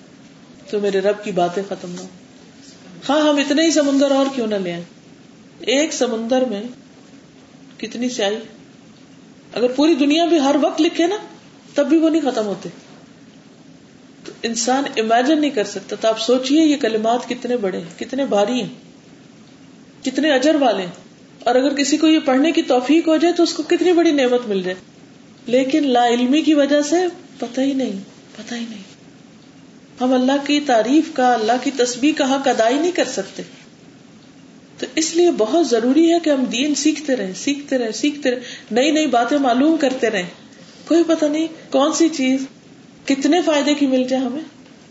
تو 0.70 0.80
میرے 0.80 1.00
رب 1.00 1.24
کی 1.24 1.32
باتیں 1.32 1.62
ختم 1.68 1.92
نہ 1.92 2.00
ہو 2.00 2.06
ہاں 3.08 3.20
ہم 3.20 3.36
اتنے 3.36 3.62
ہی 3.62 3.70
سمندر 3.70 4.10
اور 4.10 4.26
کیوں 4.34 4.46
نہ 4.46 4.54
لے 4.54 4.72
آئیں؟ 4.72 4.84
ایک 5.60 5.92
سمندر 5.92 6.44
میں 6.44 6.62
کتنی 7.78 8.08
سیاہی؟ 8.08 8.36
اگر 9.54 9.68
پوری 9.68 9.94
دنیا 9.94 10.24
بھی 10.24 10.40
ہر 10.40 10.56
وقت 10.62 10.80
لکھے 10.80 11.06
نا، 11.06 11.16
تب 11.74 11.86
بھی 11.86 11.96
وہ 11.96 12.10
نہیں 12.10 12.30
ختم 12.30 12.46
ہوتے۔ 12.46 12.68
تو 14.24 14.32
انسان 14.42 14.84
امیجن 14.96 15.40
نہیں 15.40 15.50
کر 15.50 15.64
سکتا۔ 15.64 15.96
تو 15.96 16.08
آپ 16.08 16.20
سوچیے 16.20 16.64
یہ 16.64 16.76
کلمات 16.76 17.28
کتنے 17.28 17.56
بڑے 17.56 17.78
ہیں، 17.78 17.98
کتنے 17.98 18.24
بھاری 18.24 18.62
ہیں، 18.62 18.68
کتنے 20.04 20.32
اجر 20.32 20.54
والے 20.54 20.82
ہیں۔ 20.82 20.92
اور 21.38 21.54
اگر 21.54 21.74
کسی 21.74 21.96
کو 21.96 22.06
یہ 22.06 22.18
پڑھنے 22.24 22.52
کی 22.52 22.62
توفیق 22.62 23.08
ہو 23.08 23.16
جائے 23.16 23.34
تو 23.34 23.42
اس 23.42 23.54
کو 23.54 23.62
کتنی 23.62 23.92
بڑی 23.92 24.10
نعمت 24.10 24.48
مل 24.48 24.62
جائے۔ 24.62 24.91
لیکن 25.46 25.88
لا 25.88 26.06
علمی 26.06 26.42
کی 26.42 26.54
وجہ 26.54 26.82
سے 26.82 26.96
پتہ 27.38 27.60
ہی 27.60 27.72
نہیں، 27.72 27.92
پتہ 28.36 28.54
ہی 28.54 28.64
نہیں۔ 28.70 28.82
ہم 30.00 30.12
اللہ 30.12 30.46
کی 30.46 30.60
تعریف 30.60 31.04
کا، 31.14 31.34
اللہ 31.34 31.52
کی 31.62 31.70
تصویر 31.70 32.12
کا 32.18 32.34
حق 32.34 32.48
ادا 32.48 32.68
ہی 32.68 32.78
نہیں 32.78 32.92
کر 32.92 33.04
سکتے۔ 33.04 33.42
تو 34.78 34.86
اس 34.94 35.16
لیے 35.16 35.30
بہت 35.38 35.68
ضروری 35.68 36.12
ہے 36.12 36.18
کہ 36.20 36.30
ہم 36.30 36.44
دین 36.44 36.74
سیکھتے 36.74 37.16
رہیں 37.16 37.32
سیکھتے 37.36 37.78
رہیں 37.78 37.92
سیکھتے 37.92 38.30
رہیں۔ 38.30 38.40
نئی 38.70 38.90
نئی 38.90 39.06
باتیں 39.06 39.38
معلوم 39.38 39.76
کرتے 39.76 40.10
رہیں۔ 40.10 40.26
کوئی 40.88 41.04
پتہ 41.06 41.24
نہیں 41.24 41.46
کون 41.70 41.92
سی 41.92 42.08
چیز 42.08 42.46
کتنے 43.04 43.42
فائدے 43.42 43.74
کی 43.74 43.86
مل 43.86 44.04
جائے 44.08 44.22
ہمیں۔ 44.22 44.40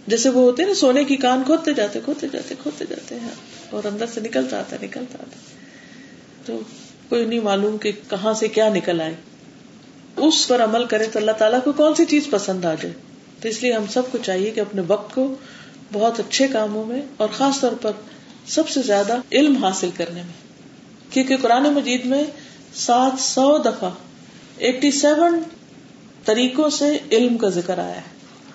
جیسے 0.07 0.29
وہ 0.29 0.41
ہوتے 0.41 0.65
نا، 0.65 0.73
سونے 0.73 1.03
کی 1.03 1.15
کان 1.15 1.43
کھوتے 1.45 1.73
جاتے 1.73 1.99
کھوتے 2.05 2.27
جاتے 2.31 2.55
کھوتے 2.63 2.85
جاتے 2.89 3.15
ہیں۔ 3.15 3.29
اور 3.69 3.83
اندر 3.85 4.05
سے 4.13 4.21
نکلتا 4.21 4.59
آتا 4.59 4.75
نکلتا 4.81 5.17
آتا۔ 5.21 5.39
تو 6.45 6.59
کوئی 7.09 7.25
نہیں 7.25 7.39
معلوم 7.39 7.77
کہ 7.77 7.91
کہاں 8.09 8.33
سے 8.33 8.47
کیا 8.47 8.69
نکل 8.69 9.01
آئے۔ 9.01 9.13
اس 10.15 10.47
پر 10.47 10.63
عمل 10.63 10.85
کرے 10.85 11.05
تو 11.05 11.19
اللہ 11.19 11.31
تعالیٰ 11.31 11.59
کو 11.63 11.71
کون 11.71 11.95
سی 11.95 12.05
چیز 12.05 12.27
پسند 12.29 12.65
آ 12.65 12.73
جائے؟ 12.73 12.93
تو 13.41 13.47
اس 13.47 13.63
لیے 13.63 13.73
ہم 13.73 13.85
سب 13.87 14.11
کو 14.11 14.17
چاہیے 14.17 14.51
کہ 14.51 14.59
اپنے 14.59 14.81
وقت 14.87 15.15
کو 15.15 15.35
بہت 15.93 16.19
اچھے 16.19 16.47
کاموں 16.47 16.85
میں 16.85 17.01
اور 17.17 17.29
خاص 17.37 17.59
طور 17.59 17.71
پر 17.81 17.91
سب 18.47 18.69
سے 18.69 18.81
زیادہ 18.81 19.17
علم 19.31 19.65
حاصل 19.65 19.89
کرنے 19.97 20.21
میں۔ 20.21 20.51
کیونکہ 21.13 21.37
قرآن 21.37 21.63
مجید 21.63 22.05
میں 22.05 22.23
سات 22.75 23.19
سو 23.19 23.57
دفعہ 23.57 23.89
ایٹی 24.57 24.91
سیون 24.91 25.43
طریقوں 26.25 26.69
سے 26.69 26.97
علم 27.11 27.37
کا 27.37 27.49
ذکر 27.49 27.77
آیا 27.77 27.95
ہے۔ 27.95 28.01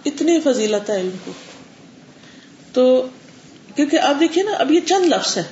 اتنی 0.04 0.40
فضیلت 0.40 0.90
ہے 0.90 1.00
علم 1.00 1.16
کو۔ 1.24 1.32
تو 2.72 3.08
کیونکہ 3.76 4.00
آپ 4.00 4.20
دیکھیے 4.20 4.44
نا، 4.44 4.50
اب 4.50 4.70
یہ 4.70 4.80
چند 4.80 5.04
لفظ 5.04 5.36
ہے 5.36 5.42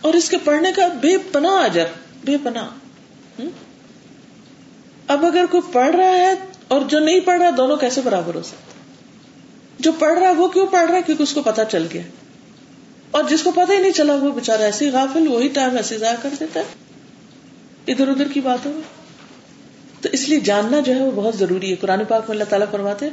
اور 0.00 0.14
اس 0.14 0.30
کے 0.30 0.36
پڑھنے 0.44 0.72
کا 0.72 0.88
بے 0.88 1.16
پناہ 1.32 1.64
اجر، 1.64 1.84
بے 2.24 2.36
پناہ۔ 2.42 2.66
اب 5.12 5.26
اگر 5.26 5.44
کوئی 5.50 5.72
پڑھ 5.72 5.96
رہا 5.96 6.10
ہے 6.10 6.34
اور 6.68 6.80
جو 6.80 6.98
نہیں 6.98 7.20
پڑھ 7.20 7.42
رہا 7.42 7.50
دونوں 7.56 7.76
کیسے 7.76 8.00
برابر 8.00 8.34
ہو 8.34 8.42
سکتے؟ 8.42 8.72
جو 9.78 9.92
پڑھ 9.98 10.18
رہا 10.18 10.28
ہے، 10.28 10.34
وہ 10.34 10.48
کیوں 10.48 10.66
پڑھ 10.66 10.90
رہا 10.90 10.96
ہے؟ 10.96 11.02
کیونکہ 11.02 11.22
اس 11.22 11.34
کو 11.34 11.42
پتا 11.42 11.64
چل 11.64 11.86
گیا۔ 11.92 12.02
اور 13.10 13.24
جس 13.30 13.42
کو 13.42 13.50
پتا 13.50 13.72
ہی 13.72 13.78
نہیں 13.78 13.92
چلا، 13.92 14.14
وہ 14.14 14.32
بےچارا 14.32 14.64
ایسی 14.64 14.88
غافل، 14.88 15.28
وہی 15.28 15.48
ٹائم 15.48 15.76
ایسے 15.76 15.98
ضائع 15.98 16.14
کر 16.22 16.28
دیتا 16.40 16.60
ہے۔ 16.60 16.64
ادھر 17.86 18.08
ادھر 18.08 18.28
کی 18.28 18.40
باتوں 18.40 18.72
میں۔ 18.72 18.82
تو 20.02 20.08
اس 20.12 20.28
لیے 20.28 20.40
جاننا 20.40 20.80
جو 20.80 20.94
ہے، 20.94 21.02
وہ 21.02 21.10
بہت 21.14 21.36
ضروری 21.36 21.70
ہے۔ 21.70 21.76
قرآن 21.76 22.04
پاک 22.08 22.22
میں 22.22 22.30
اللہ 22.30 22.44
تعالیٰ 22.44 22.70
فرماتے 22.70 23.08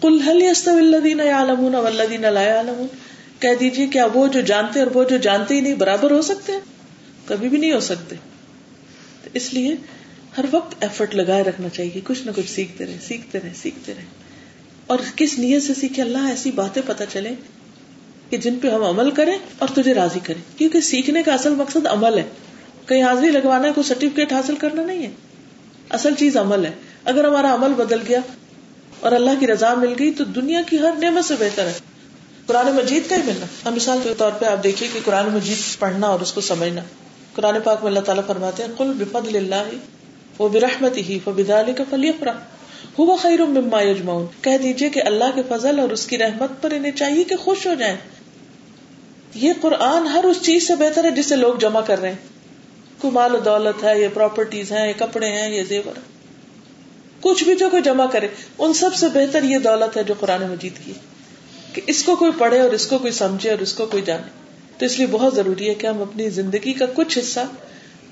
کل 0.00 0.20
حل 0.20 0.52
الدین 0.66 1.20
عالمون 1.20 1.74
ولدین 1.74 2.24
عالمون 2.24 2.86
کہہ 3.40 3.54
دیجیے 3.60 3.86
کیا 3.86 4.06
وہ 4.14 4.26
جو 4.26 4.40
جانتے 4.40 4.78
اور 4.80 4.90
وہ 4.94 5.04
جو 5.04 5.16
جانتے 5.16 5.54
ہی 5.54 5.60
نہیں 5.60 5.74
برابر 5.74 6.10
ہو 6.10 6.22
سکتے؟ 6.22 6.52
کبھی 7.26 7.48
بھی 7.48 7.58
نہیں 7.58 7.72
ہو 7.72 7.80
سکتے۔ 7.80 8.16
اس 9.34 9.54
لیے 9.54 9.74
ہر 10.38 10.44
وقت 10.50 10.74
ایفرٹ 10.80 11.14
لگائے 11.14 11.42
رکھنا 11.42 11.68
چاہیے، 11.68 12.00
کچھ 12.04 12.26
نہ 12.26 12.30
کچھ 12.36 12.50
سیکھتے 12.50 12.86
رہے 12.86 12.96
سیکھتے 13.06 13.40
رہے 13.40 13.52
سیکھتے 13.62 13.94
رہے 13.96 14.04
اور 14.86 14.98
کس 15.16 15.38
نیت 15.38 15.62
سے 15.62 15.74
سیکھے 15.74 16.02
اللہ 16.02 16.18
ایسی 16.18 16.50
باتیں 16.50 16.82
پتہ 16.86 17.02
چلے 17.12 17.30
کہ 18.30 18.36
جن 18.36 18.58
پہ 18.62 18.68
ہم 18.68 18.84
عمل 18.84 19.10
کریں 19.10 19.38
اور 19.58 19.68
تجھے 19.68 19.94
راضی 19.94 20.20
کریں۔ 20.22 20.58
کیونکہ 20.58 20.80
سیکھنے 20.80 21.22
کا 21.22 21.34
اصل 21.34 21.54
مقصد 21.54 21.86
عمل 21.86 22.18
ہے۔ 22.18 22.22
کہیں 22.86 23.02
حاضری 23.02 23.30
لگوانا 23.30 23.68
ہے، 23.68 23.72
کوئی 23.72 23.88
سرٹیفکیٹ 23.88 24.32
حاصل 24.32 24.56
کرنا 24.56 24.82
نہیں 24.82 25.02
ہے۔ 25.02 25.10
اصل 25.90 26.14
چیز 26.14 26.36
عمل 26.36 26.66
ہے۔ 26.66 26.70
اگر 27.04 27.24
ہمارا 27.24 27.54
عمل 27.54 27.72
بدل 27.74 27.98
گیا 28.08 28.20
اور 29.00 29.12
اللہ 29.12 29.30
کی 29.40 29.46
رضا 29.46 29.74
مل 29.74 29.94
گئی، 29.98 30.12
تو 30.12 30.24
دنیا 30.24 30.62
کی 30.62 30.78
ہر 30.78 30.92
نعمت 30.98 31.24
سے 31.24 31.34
بہتر 31.38 31.66
ہے۔ 31.66 31.72
قرآن 32.46 32.66
مجید 32.66 33.10
کا 33.10 33.16
ہی 33.16 33.22
ملنا۔ 33.22 33.46
ہم 33.68 33.74
مثال 33.74 33.98
کے 34.02 34.14
طور 34.18 34.32
پہ 34.32 34.44
آپ 34.44 34.64
دیکھیے 34.64 34.88
کہ 34.92 35.00
قرآن 35.04 35.26
مجید 35.28 35.78
پڑھنا 35.78 36.06
اور 36.06 36.20
اس 36.20 36.32
کو 36.32 36.40
سمجھنا۔ 36.40 36.80
قرآن 37.34 37.54
پاک 37.64 37.78
میں 37.80 37.88
اللہ 37.88 38.00
تعالیٰ 38.00 38.26
فرماتے 38.26 38.62
ہیں 38.62 38.70
کل 38.78 38.92
بفضل 38.98 39.36
اللہ 39.36 39.76
وہ 40.38 40.48
برحمت 40.48 40.96
ہی 40.96 41.18
بدال 41.24 41.72
کا 41.76 41.84
فلی 41.90 42.10
ہوا 42.98 43.16
خیر 43.16 43.40
مما 43.40 43.82
یجمعون 43.82 44.26
کہہ 44.42 44.58
دیجیے 44.62 44.88
کہ 44.88 45.02
اللہ 45.04 45.34
کے 45.34 45.42
فضل 45.48 45.78
اور 45.78 45.90
اس 45.90 46.06
کی 46.06 46.18
رحمت 46.18 46.62
پر 46.62 46.70
انہیں 46.70 46.92
چاہیے 46.92 47.24
کہ 47.24 47.36
خوش 47.36 47.66
ہو 47.66 47.74
جائیں. 47.74 47.96
یہ 49.34 49.52
قرآن 49.60 50.06
ہر 50.06 50.24
اس 50.24 50.42
چیز 50.42 50.66
سے 50.66 50.76
بہتر 50.76 51.04
ہے 51.04 51.10
جسے 51.10 51.36
لوگ 51.36 51.54
جمع 51.54 51.80
کر 51.80 52.00
رہے 52.00 52.08
ہیں. 52.08 52.16
کوئی 53.00 53.12
مال 53.12 53.34
و 53.34 53.38
دولت 53.38 53.84
ہے، 53.84 54.00
یہ 54.00 54.08
پراپرٹیز 54.14 54.72
ہیں، 54.72 54.88
یہ 54.88 54.92
کپڑے 54.98 55.28
ہیں، 55.28 55.50
یہ 55.50 55.62
زیور 55.68 55.98
کچھ 57.20 57.44
بھی 57.44 57.54
جو 57.54 57.68
کوئی 57.70 57.82
جمع 57.82 58.06
کرے، 58.06 58.28
ان 58.58 58.72
سب 58.72 58.94
سے 58.94 59.06
بہتر 59.14 59.42
یہ 59.42 59.58
دولت 59.58 59.96
ہے 59.96 60.02
جو 60.02 60.14
قرآن 60.20 60.42
مجید 60.42 60.84
کی 60.84 60.92
کہ 61.72 61.80
اس 61.86 62.02
کو 62.02 62.16
کوئی 62.16 62.32
پڑھے 62.38 62.60
اور 62.60 62.70
اس 62.70 62.86
کو 62.86 62.98
کوئی 62.98 63.12
سمجھے 63.12 63.50
اور 63.50 63.58
اس 63.58 63.72
کو 63.72 63.86
کوئی 63.86 64.02
جانے. 64.02 64.28
تو 64.78 64.86
اس 64.86 64.98
لیے 64.98 65.06
بہت 65.10 65.34
ضروری 65.34 65.68
ہے 65.68 65.74
کہ 65.74 65.86
ہم 65.86 66.02
اپنی 66.02 66.28
زندگی 66.30 66.72
کا 66.72 66.86
کچھ 66.94 67.18
حصہ 67.18 67.40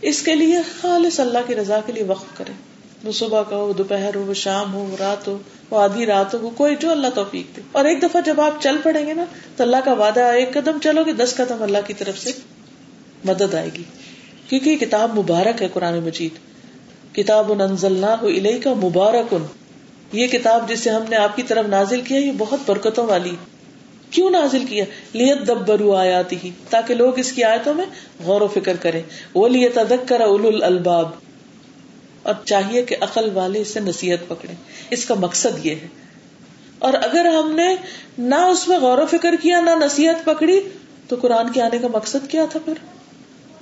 اس 0.02 0.22
کے 0.22 0.34
لیے 0.34 0.58
خالص 0.80 1.20
اللہ 1.20 1.38
کی 1.46 1.54
رضا 1.54 1.80
کے 1.86 1.92
لیے 1.92 2.02
وقف 2.02 2.38
کریں۔ 2.38 2.54
وہ 3.04 3.12
صبح 3.12 3.42
کا 3.42 3.56
ہو، 3.56 3.72
دوپہر 3.72 4.14
ہو، 4.14 4.22
وہ 4.22 4.34
شام 4.34 4.74
ہو، 4.74 4.80
وہ 4.80 4.96
رات 5.00 5.28
ہو، 5.28 5.38
وہ 5.70 5.80
آدھی 5.80 6.06
رات 6.06 6.34
ہو، 6.34 6.38
وہ 6.38 6.50
کوئی 6.50 6.76
جو 6.80 6.90
اللہ 6.90 7.06
توفیق 7.14 7.56
دے۔ 7.56 7.60
اور 7.72 7.84
ایک 7.84 8.02
دفعہ 8.02 8.20
جب 8.20 8.40
آپ 8.40 8.62
چل 8.62 8.76
پڑیں 8.82 9.06
گے 9.06 9.12
نا، 9.12 9.24
تو 9.56 9.64
اللہ 9.64 9.76
کا 9.84 9.92
وعدہ 9.92 10.20
ایک 10.20 10.52
قدم 10.52 10.78
چلو 10.82 11.02
گے، 11.06 11.12
دس 11.12 11.34
قدم 11.36 11.62
اللہ 11.62 11.78
کی 11.86 11.94
طرف 11.94 12.18
سے 12.18 12.30
مدد 13.24 13.54
آئے 13.54 13.70
گی۔ 13.74 13.82
کیونکہ 14.48 14.70
یہ 14.70 14.76
کتاب 14.76 15.18
مبارک 15.18 15.62
ہے 15.62 15.68
قرآن 15.72 15.98
مجید۔ 15.98 16.46
کتاب 17.14 17.52
الیہ 18.22 18.68
مبارک 18.82 19.34
یہ 20.12 20.26
کتاب 20.26 20.68
جسے 20.68 20.90
ہم 20.90 21.02
نے 21.08 21.16
آپ 21.16 21.36
کی 21.36 21.42
طرف 21.42 21.66
نازل 21.66 22.00
کیا 22.00 22.18
یہ 22.18 22.32
بہت 22.38 22.60
برکتوں 22.66 23.06
والی 23.06 23.36
کیوں 24.10 24.30
نازل 24.30 24.64
کیا؟ 24.64 24.84
لیت 25.12 25.48
دبرو 25.48 25.94
آیاتی 25.94 26.36
ہی، 26.44 26.50
تاکہ 26.70 26.94
لوگ 26.94 27.18
اس 27.18 27.32
کی 27.32 27.44
آیتوں 27.44 27.74
میں 27.74 27.84
غور 28.24 28.40
و 28.40 28.48
فکر 28.48 28.76
کریں۔ 28.76 29.02
وہ 29.34 29.48
لیت 29.48 29.78
ادک 29.78 30.08
کر 30.08 30.20
الباب 30.20 31.08
اور 32.22 32.34
چاہیے 32.44 32.82
کہ 32.82 32.96
عقل 33.00 33.30
والے 33.34 33.60
اسے 33.60 33.80
نصیحت 33.80 34.28
پکڑے 34.28 34.54
اس 34.90 35.04
کا 35.04 35.14
مقصد 35.14 35.66
یہ 35.66 35.74
ہے۔ 35.74 35.88
اور 36.78 36.92
اگر 36.92 37.24
ہم 37.24 37.52
نے 37.52 37.76
نہ 38.18 38.34
اس 38.34 38.68
میں 38.68 38.78
غور 38.78 38.98
و 38.98 39.06
فکر 39.06 39.34
کیا، 39.42 39.60
نہ 39.60 39.70
نصیحت 39.70 40.24
پکڑی، 40.24 40.60
تو 41.08 41.16
قرآن 41.22 41.52
کے 41.52 41.62
آنے 41.62 41.78
کا 41.78 41.88
مقصد 41.88 42.30
کیا 42.30 42.46
تھا 42.50 42.60
پھر؟ 42.64 42.74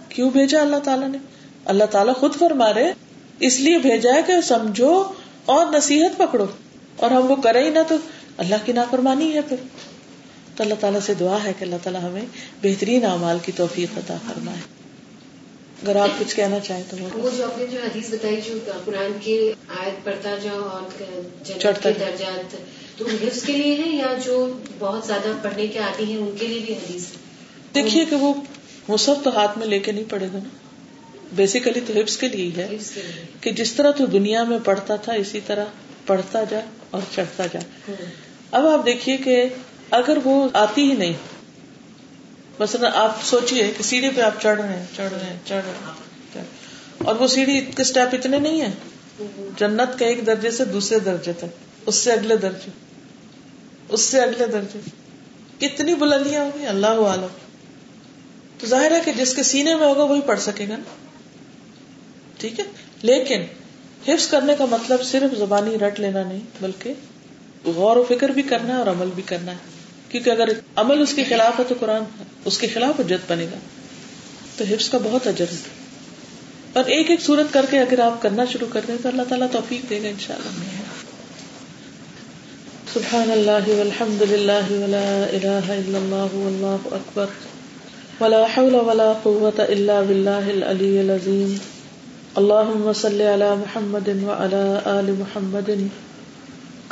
کیوں 0.09 0.31
بھیجا 0.31 0.61
اللہ 0.61 0.77
تعالیٰ 0.85 1.09
نے؟ 1.09 1.19
اللہ 1.65 1.85
تعالیٰ 1.85 2.15
خود 2.15 2.35
فرما 2.35 2.75
رہے 2.75 2.93
اس 3.41 3.61
لیے 3.61 3.79
بھیجا 3.79 4.15
ہے 4.15 4.21
کہ 4.27 4.41
سمجھو 4.41 5.05
اور 5.45 5.67
نصیحت 5.67 6.19
پکڑو۔ 6.19 6.47
اور 6.97 7.11
ہم 7.11 7.31
وہ 7.31 7.37
کریں 7.37 7.65
ہی 7.65 7.71
نہ 7.71 7.79
تو 7.89 7.97
اللہ 8.37 8.55
کی 8.65 8.73
نافرمانی 8.73 9.35
ہے 9.35 9.41
پھر۔ 9.41 9.57
تو 10.57 10.65
اللہ 10.65 10.75
تعالیٰ 10.81 11.01
سے 11.01 11.15
دعا 11.15 11.39
ہے 11.45 11.53
کہ 11.59 11.65
اللہ 11.65 11.77
تعالیٰ 11.83 12.03
ہمیں 12.03 12.25
بہترین 12.63 13.05
اعمال 13.05 13.39
کی 13.43 13.53
توفیق 13.53 13.99
عطا 13.99 14.17
فرمائے۔ 14.27 14.61
اگر 15.83 15.97
آپ 15.97 16.09
کچھ 16.19 16.37
کہنا 16.37 16.61
چاہیں 16.61 16.83
تو 16.91 16.97
وہ 17.13 17.31
جو 17.37 17.45
آپ 17.45 17.59
نے 17.59 17.67
جو 17.67 17.79
حدیث 17.85 18.11
بتائی 18.11 18.41
جو 18.47 18.59
قرآن 18.85 19.13
کی 19.21 19.53
آیت 19.69 20.05
پڑھتا 20.05 20.35
جاؤ 20.43 20.61
اور 20.61 21.03
چڑھتا 21.61 21.91
درجات 22.01 22.57
تو 22.99 23.05
حفظ 23.07 23.43
کے 23.43 23.53
لیے 23.53 23.75
ہے 23.75 23.89
یا 23.89 24.13
جو 24.25 24.59
بہت 24.79 25.07
زیادہ 25.07 25.33
پڑھنے 25.43 25.67
کے 25.67 25.79
آتی 25.79 26.05
ہیں 26.05 26.17
ان 26.17 26.35
کے 26.41 26.47
لیے 26.47 26.59
بھی 26.67 26.75
حدیث؟ 26.75 27.07
دیکھیے 27.75 28.05
کہ 28.05 28.17
وہ 28.17 28.35
وہ 28.89 28.97
سب 28.97 29.15
تو 29.25 29.39
ہاتھ 29.39 29.59
میں 29.59 29.67
لے 29.67 29.79
کے 29.79 29.93
نہیں 29.93 30.11
پڑے 30.11 30.27
گا 30.27 30.39
نا۔ 30.39 30.49
بیسیکلی 31.33 31.81
تو 31.87 31.93
حفظ 31.93 32.17
کے 32.17 32.29
لیے 32.29 32.51
ہے 32.57 32.77
کہ 33.41 33.51
جس 33.53 33.73
طرح 33.73 33.91
تو 33.91 34.07
دنیا 34.07 34.45
میں 34.45 34.59
پڑھتا 34.65 34.97
تھا 34.97 35.13
اسی 35.13 35.41
طرح 35.47 35.65
پڑھتا 36.07 36.45
جا 36.51 36.61
اور 36.91 37.01
چڑھتا 37.15 37.47
جا 37.47 37.61
اب 38.51 38.67
آپ 38.67 38.87
دیکھیے 38.87 39.17
کہ 39.17 39.45
اگر 39.91 40.19
وہ 40.25 40.49
آتی 40.53 40.91
ہی 40.91 40.97
نہیں، 40.97 41.13
مثلا 42.59 42.91
آپ 42.95 43.17
سوچیے 43.25 43.73
کہ 43.77 43.83
سیڑھی 43.83 44.11
پہ 44.17 44.21
آپ 44.21 44.43
چڑھ 44.43 44.61
رہے 44.61 44.79
ہیں، 44.79 44.87
چڑھ 44.97 45.13
رہے 45.13 45.31
ہیں، 45.31 45.39
چڑھ 45.45 45.65
رہے 45.67 45.73
ہیں۔ 45.73 46.45
اور 46.99 47.15
وہ 47.15 47.27
سیڑھی 47.27 47.61
کے 47.61 47.83
اسٹیپ 47.83 48.15
اتنے 48.15 48.39
نہیں 48.39 48.61
ہے 48.61 48.71
جنت 49.59 49.99
کے 49.99 50.05
ایک 50.05 50.27
درجے 50.27 50.51
سے 50.51 50.65
دوسرے 50.65 50.99
درجے 50.99 51.33
تک، 51.33 51.45
اس 51.87 51.95
سے 51.95 52.13
اگلے 52.13 52.37
درجے، 52.37 52.71
اس 53.89 54.01
سے 54.01 54.21
اگلے 54.21 54.47
درجے۔ 54.47 54.79
کتنی 55.59 55.95
بلندیاں 55.95 56.45
ہوگی 56.45 56.67
اللہ 56.67 56.87
عالم 56.87 57.27
تو 58.59 58.67
ظاہر 58.67 58.91
ہے 58.91 59.01
کہ 59.05 59.13
جس 59.13 59.35
کے 59.35 59.43
سینے 59.43 59.75
میں 59.75 59.87
ہوگا 59.87 60.05
وہی 60.05 60.21
پڑھ 60.21 60.41
سکے 60.41 60.69
گا 60.69 60.77
نا۔ 60.77 60.95
ٹھیک 62.39 62.61
ہے؟ 62.61 62.65
لیکن 63.03 63.43
حفظ 64.09 64.29
کرنے 64.29 64.55
کا 64.59 64.65
مطلب 64.65 65.03
صرف 65.03 65.39
زبانی 65.39 65.79
رٹ 65.79 66.01
لینا 66.01 66.23
نہیں، 66.23 66.41
بلکہ 66.61 66.95
غور 67.67 67.97
و 67.97 68.05
فکر 68.09 68.29
بھی 68.29 68.43
کرنا 68.43 68.75
ہے 68.75 68.79
اور 68.79 68.87
عمل 68.87 69.09
بھی 69.15 69.23
کرنا 69.27 69.53
ہے۔ 69.53 69.57
کیونکہ 70.09 70.31
اگر 70.31 70.49
عمل 70.77 71.03
اس 71.03 71.15
کے 71.15 71.25
خلاف 71.25 71.59
ہے 71.59 71.65
تو 71.69 71.75
قرآن 71.81 72.03
اس 72.45 72.59
کے 72.59 72.67
خلاف 72.67 73.01
حجت 73.01 73.33
بنے 73.33 73.45
گا۔ 73.45 73.59
تو 74.57 74.65
حفظ 74.71 74.89
کا 74.89 74.99
بہت 75.05 75.27
اجر 75.27 75.45
ہے۔ 75.53 75.85
اور 76.73 76.85
ایک 76.85 77.11
ایک 77.11 77.21
صورت 77.21 77.47
کر 77.53 77.67
کے 77.71 77.81
اگر 77.81 78.01
آپ 78.01 78.23
کرنا 78.23 78.45
شروع 78.45 78.67
کر 78.73 78.81
دیں 78.89 78.95
تو 79.03 79.09
اللہ 79.09 79.23
تعالیٰ 79.29 79.47
توفیق 79.53 79.91
دے 79.91 80.03
گا 80.03 80.09
ان 80.09 80.15
شاء 80.19 80.35
اللہ 80.35 80.75
سبحان 82.93 83.31
اللہ 83.33 83.69
والحمد 83.69 84.23
للہ 84.23 84.71
ولا 84.71 85.25
الہ 85.33 85.73
الا 85.73 85.99
اللہ 85.99 86.35
واللہ 86.35 86.95
اکبر۔ 86.95 87.27
ولا 88.21 88.45
حول 88.57 88.75
ولا 88.75 89.13
قوة 89.23 89.63
الا 89.69 90.01
باللہ 90.01 90.31
العلی 90.31 90.99
العظیم۔ 90.99 91.57
اللهم 92.35 92.93
صل 92.93 93.21
على 93.21 93.55
محمد 93.59 94.09
وعلى 94.09 94.79
آل 94.85 95.15
محمد۔ 95.19 95.71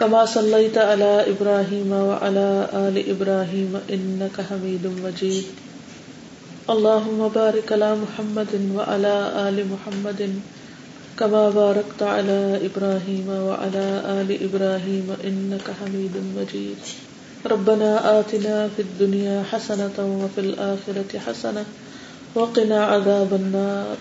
كما 0.03 0.27
صليت 0.27 0.79
على 0.79 1.31
إبراهيم 1.31 1.91
وعلى 1.93 2.49
آل 2.75 2.97
إبراهيم 3.11 3.73
إنك 3.87 4.37
حميد 4.49 4.87
مجيد. 4.87 5.45
اللهم 6.75 7.21
بارك 7.35 7.73
على 7.73 7.91
محمد 8.01 8.53
وعلى 8.77 9.15
آل 9.49 9.57
محمد 9.73 10.21
كما 11.19 11.43
باركت 11.51 12.03
على 12.03 12.41
إبراهيم 12.67 13.29
وعلى 13.49 13.87
آل 14.19 14.31
إبراهيم 14.47 15.07
إنك 15.29 15.67
حميد 15.81 16.15
مجيد. 16.39 16.83
ربنا 17.47 17.91
آتنا 18.19 18.69
في 18.77 18.83
الدنيا 18.83 19.45
حسنة 19.53 19.97
وفي 19.99 20.41
الآخرة 20.41 21.19
حسنة 21.27 21.65
وقنا 22.35 22.85
عذاب 22.85 23.31
النار. 23.35 23.97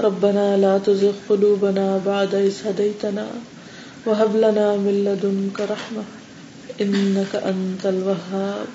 ربنا 0.00 0.56
لا 0.56 0.78
تزغ 0.78 1.16
قلوبنا 1.28 2.00
بعد 2.06 2.34
إذ 2.34 2.54
هديتنا 2.66 3.26
وهب 4.06 4.36
لنا 4.36 4.76
من 4.76 5.04
لدنك 5.06 5.60
رحمة، 5.70 6.04
إنك 6.80 7.36
أنت 7.36 7.86
الوهاب. 7.86 8.66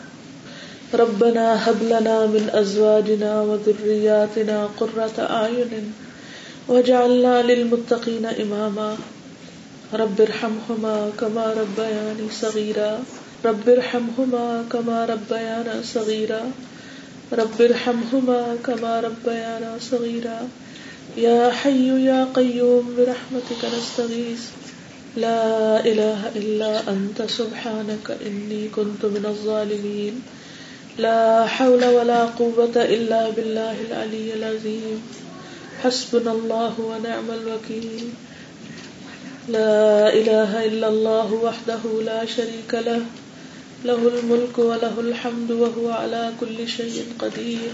ربنا 0.93 1.69
هب 1.69 1.83
لنا 1.83 2.25
من 2.25 2.49
أزواجنا 2.53 3.41
وذرياتنا 3.41 4.69
قرة 4.79 5.17
أعين 5.19 5.93
وجعلنا 6.67 7.41
للمتقين 7.41 8.25
إماما. 8.25 8.97
رب 9.93 10.21
ارحمهما 10.21 11.11
كما 11.19 11.53
ربياني 11.53 12.27
صغيرا. 12.31 12.99
رب 13.45 13.69
ارحمهما 13.69 14.63
كما 14.71 15.05
ربيانا 15.05 15.81
صغيرا. 15.83 16.51
رب 17.33 17.61
ارحمهما 17.61 18.57
كما 18.63 18.99
ربيانا 18.99 19.71
صغيرا. 19.91 20.39
يا 21.17 21.51
حي 21.51 22.05
يا 22.05 22.27
قيوم 22.33 22.95
برحمتك 22.97 23.61
نستغيث. 23.77 24.66
لا 25.17 25.79
إله 25.79 26.31
إلا 26.35 26.89
أنت، 26.89 27.21
سبحانك 27.21 28.17
إني 28.25 28.67
كنت 28.75 29.05
من 29.05 29.25
الظالمين. 29.25 30.13
لا 30.99 31.45
حول 31.45 31.85
ولا 31.85 32.25
قوة 32.25 32.75
إلا 32.75 33.29
بالله 33.29 33.75
العلي 33.81 34.33
العظيم. 34.33 35.01
حسبنا 35.83 36.31
الله 36.31 36.73
ونعم 36.79 37.31
الوكيل. 37.31 38.09
لا 39.49 40.13
إله 40.13 40.65
إلا 40.65 40.87
الله 40.87 41.33
وحده 41.33 42.01
لا 42.01 42.25
شريك 42.35 42.75
له. 42.75 43.01
له 43.85 44.07
الملك 44.07 44.59
وله 44.59 44.99
الحمد 44.99 45.51
وهو 45.51 45.89
على 45.91 46.29
كل 46.39 46.67
شيء 46.67 47.03
قدير. 47.17 47.69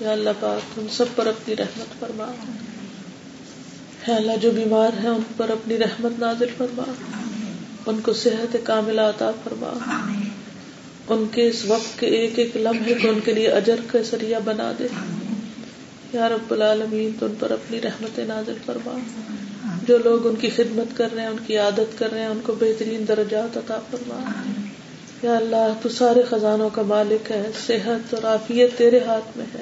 یا 0.00 0.12
اللہ 0.12 0.30
پاک 0.40 0.78
ان 0.78 0.86
سب 0.92 1.04
پر 1.14 1.26
اپنی 1.26 1.56
رحمت 1.56 2.00
فرما. 2.00 2.24
ہے 2.24 2.75
اللہ 4.14 4.32
جو 4.40 4.50
بیمار 4.50 4.90
ہیں 5.02 5.10
ان 5.10 5.20
پر 5.36 5.48
اپنی 5.48 5.78
رحمت 5.78 6.20
نازل 6.20 6.46
فرما۔ 6.56 6.82
ان 7.86 8.00
کو 8.00 8.12
صحت 8.12 8.56
کاملہ 8.64 9.00
عطا 9.00 9.30
فرما۔ 9.44 9.78
ان 11.08 11.24
کے 11.32 11.48
اس 11.48 11.64
وقت 11.64 12.00
کے 12.00 12.06
ایک 12.06 12.38
ایک 12.38 12.56
لمحے 12.56 12.94
کو 12.94 13.08
ان 13.08 13.20
کے 13.24 13.34
لیے 13.34 13.48
اجر 13.48 13.76
کا 13.86 13.98
ذریعہ 14.10 14.40
بنا 14.44 14.72
دے۔ 14.78 14.86
یا 16.12 16.28
رب 16.28 16.52
العالمین، 16.52 17.10
تو 17.20 17.26
ان 17.26 17.34
پر 17.40 17.50
اپنی 17.50 17.80
رحمت 17.80 18.18
نازل 18.18 18.54
فرما۔ 18.66 18.98
جو 19.88 19.98
لوگ 19.98 20.26
ان 20.26 20.36
کی 20.36 20.50
خدمت 20.50 20.96
کر 20.96 21.08
رہے 21.12 21.22
ہیں، 21.22 21.28
ان 21.28 21.36
کی 21.46 21.58
عادت 21.58 21.98
کر 21.98 22.12
رہے 22.12 22.20
ہیں، 22.20 22.28
ان 22.28 22.40
کو 22.42 22.54
بہترین 22.60 23.08
درجات 23.08 23.56
عطا 23.56 23.78
فرما۔ 23.90 24.32
یا 25.22 25.36
اللہ، 25.36 25.72
تو 25.82 25.88
سارے 25.88 26.22
خزانوں 26.30 26.70
کا 26.70 26.82
مالک 26.82 27.30
ہے، 27.30 27.50
صحت 27.66 28.14
اور 28.14 28.22
عافیت 28.22 28.78
تیرے 28.78 29.00
ہاتھ 29.06 29.38
میں 29.38 29.46
ہے۔ 29.54 29.60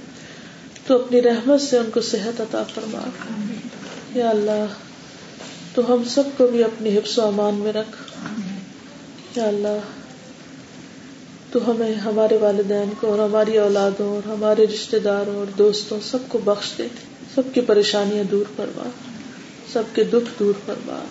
تو 0.87 0.95
اپنی 0.95 1.23
رحمت 1.23 1.61
سے 1.61 1.79
ان 1.79 1.91
کو 1.91 2.01
صحت 2.01 2.41
عطا 2.41 2.63
فرما۔ 2.63 3.09
یا 4.15 4.31
اللہ، 4.31 4.67
تو 5.75 5.95
ہم 5.95 6.03
سب 6.05 6.23
کو 6.37 6.47
بھی 6.47 6.65
اپنی 6.65 6.97
حفظ 6.97 7.19
و 7.19 7.27
امان 7.27 7.55
میں 7.55 7.73
رکھ۔ 7.73 7.97
یا 9.37 9.45
اللہ، 9.45 9.79
تو 11.53 11.71
ہمیں 11.71 11.95
ہمارے 11.95 12.37
والدین 12.37 12.93
کو 13.01 13.07
اور 13.07 13.19
ہماری 13.19 13.59
اولادوں 13.59 14.09
اور 14.09 14.29
ہمارے 14.29 14.67
رشتے 14.67 14.99
داروں 14.99 15.37
اور 15.37 15.47
دوستوں 15.59 15.99
سب 16.03 16.19
کو 16.29 16.39
بخش 16.45 16.73
دے۔ 16.79 16.87
سب 17.35 17.43
کی 17.55 17.61
پریشانیاں 17.61 18.25
دور 18.25 18.45
فرما۔ 18.57 18.89
سب 19.73 19.83
کے 19.95 20.05
دکھ 20.05 20.39
دور 20.39 20.55
فرما۔ 20.67 21.05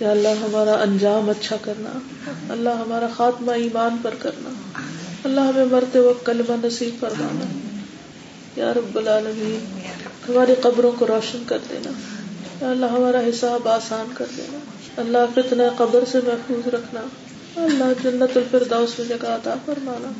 یا 0.00 0.10
اللہ، 0.10 0.28
ہمارا 0.28 0.72
انجام 0.72 1.30
اچھا 1.30 1.56
کرنا۔ 1.62 1.98
اللہ، 2.52 2.70
ہمارا 2.70 3.06
خاتمہ 3.16 3.52
ایمان 3.52 3.96
پر 4.02 4.14
کرنا۔ 4.18 4.50
اللہ، 5.24 5.40
ہمیں 5.40 5.64
مرتے 5.64 5.98
وقت 5.98 6.26
کلمہ 6.26 6.66
نصیب 6.66 7.00
فرمانا۔ 7.00 7.76
یا 8.56 8.74
رب 8.74 8.98
العالمین، 8.98 9.78
ہماری 10.28 10.54
قبروں 10.62 10.92
کو 10.98 11.06
روشن 11.06 11.42
کر 11.46 11.58
دینا۔ 11.70 11.90
اللہ 12.60 12.86
ہمارا 12.86 13.20
حساب 13.20 13.68
آسان 13.68 14.06
کر 14.14 14.24
دینا۔ 14.36 14.58
اللہ 14.96 15.18
فتنہ 15.34 15.62
قبر 15.76 16.04
سے 16.12 16.18
محفوظ 16.24 16.68
رکھنا۔ 16.68 17.00
اللہ 17.56 17.84
جنت 18.02 18.36
الفردوس 18.36 18.98
میں 18.98 19.08
جگہ 19.08 19.26
عطا 19.26 19.54
فرمانا۔ 19.64 20.12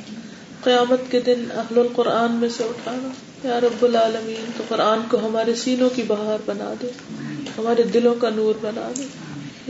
قیامت 0.64 1.01
کے 1.11 1.20
دن 1.20 1.44
اہل 1.55 1.79
القرآن 1.79 2.33
میں 2.33 2.49
سے 2.49 2.64
اٹھانا۔ 2.64 3.09
یا 3.49 3.61
رب 3.61 3.85
العالمین، 3.85 4.51
تو 4.57 4.64
قرآن 4.68 4.99
کو 5.11 5.16
ہمارے 5.16 5.55
سینوں 5.55 5.90
کی 5.90 6.03
بہار 6.07 6.38
بنا 6.47 6.75
دے۔ 6.83 6.87
ہمارے 7.59 7.83
دلوں 7.83 8.14
کا 8.14 8.31
نور 8.31 8.55
بنا 8.61 8.92
دے۔ 8.99 9.03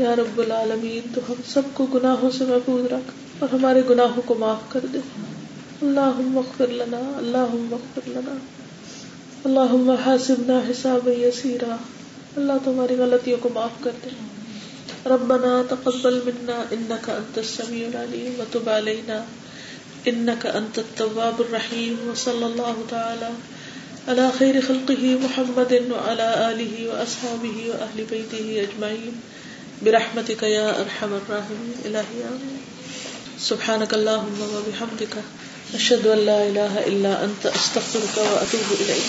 یا 0.03 0.17
رب 0.17 0.39
العالمین، 0.39 1.09
تو 1.15 1.21
ہم 1.29 1.35
سب 1.49 1.63
کو 1.75 1.87
گناہوں 1.87 2.31
سے 2.31 2.45
محفوظ 2.45 2.85
رکھ 2.93 3.11
اور 3.39 3.55
ہمارے 3.55 3.83
گناہوں 3.91 4.23
کو 4.27 4.35
معاف 4.35 4.73
کر 4.73 4.81
دے۔ 4.93 4.99
اللہ 5.83 6.37
اغفر 6.37 6.67
لنا 6.67 7.13
اللہ 7.17 7.73
اغفر 7.73 8.01
لنا۔ 8.07 8.35
اللہ 9.45 9.91
حاسبنا 10.07 10.61
حساب 10.71 11.09
یسیرا۔ 11.09 11.77
اللہ 12.37 12.53
تمہاری 12.65 12.95
غلطیوں 12.95 13.39
کو 13.43 13.49
معاف 13.49 13.85
کر 13.85 13.91
دے۔ 14.05 14.11
ربنا 15.07 15.63
تقبل 15.69 16.21
منا 16.25 16.63
انك 16.71 17.11
انت 17.11 17.39
السميع 17.39 17.87
العليم 17.87 18.41
وتب 18.41 18.69
علينا 18.69 19.25
انك 20.09 20.47
انت 20.47 20.79
التواب 20.79 21.41
الرحيم 21.41 22.09
وصلى 22.09 22.47
الله 22.47 22.83
تعالى 22.89 23.29
على 24.09 24.31
خير 24.39 24.61
خلقه 24.61 25.19
محمد 25.23 25.73
وعلى 25.91 26.29
اله 26.51 26.89
واصحابه 26.89 27.57
واهل 27.69 28.05
بيته 28.11 28.63
اجمعين 28.63 29.15
برحمتك 29.85 30.43
يا 30.43 30.81
ارحم 30.81 31.15
الراحمين 31.15 31.77
الهي 31.85 32.21
امين 32.33 32.59
سبحانك 33.41 33.95
اللهم 33.95 34.39
وبحمدك 34.55 35.15
اشهد 35.75 36.07
ان 36.07 36.19
لا 36.19 36.49
اله 36.49 36.87
الا 36.87 37.25
انت 37.25 37.47
استغفرك 37.47 38.17
واتوب 38.17 38.69
اليك 38.81 39.09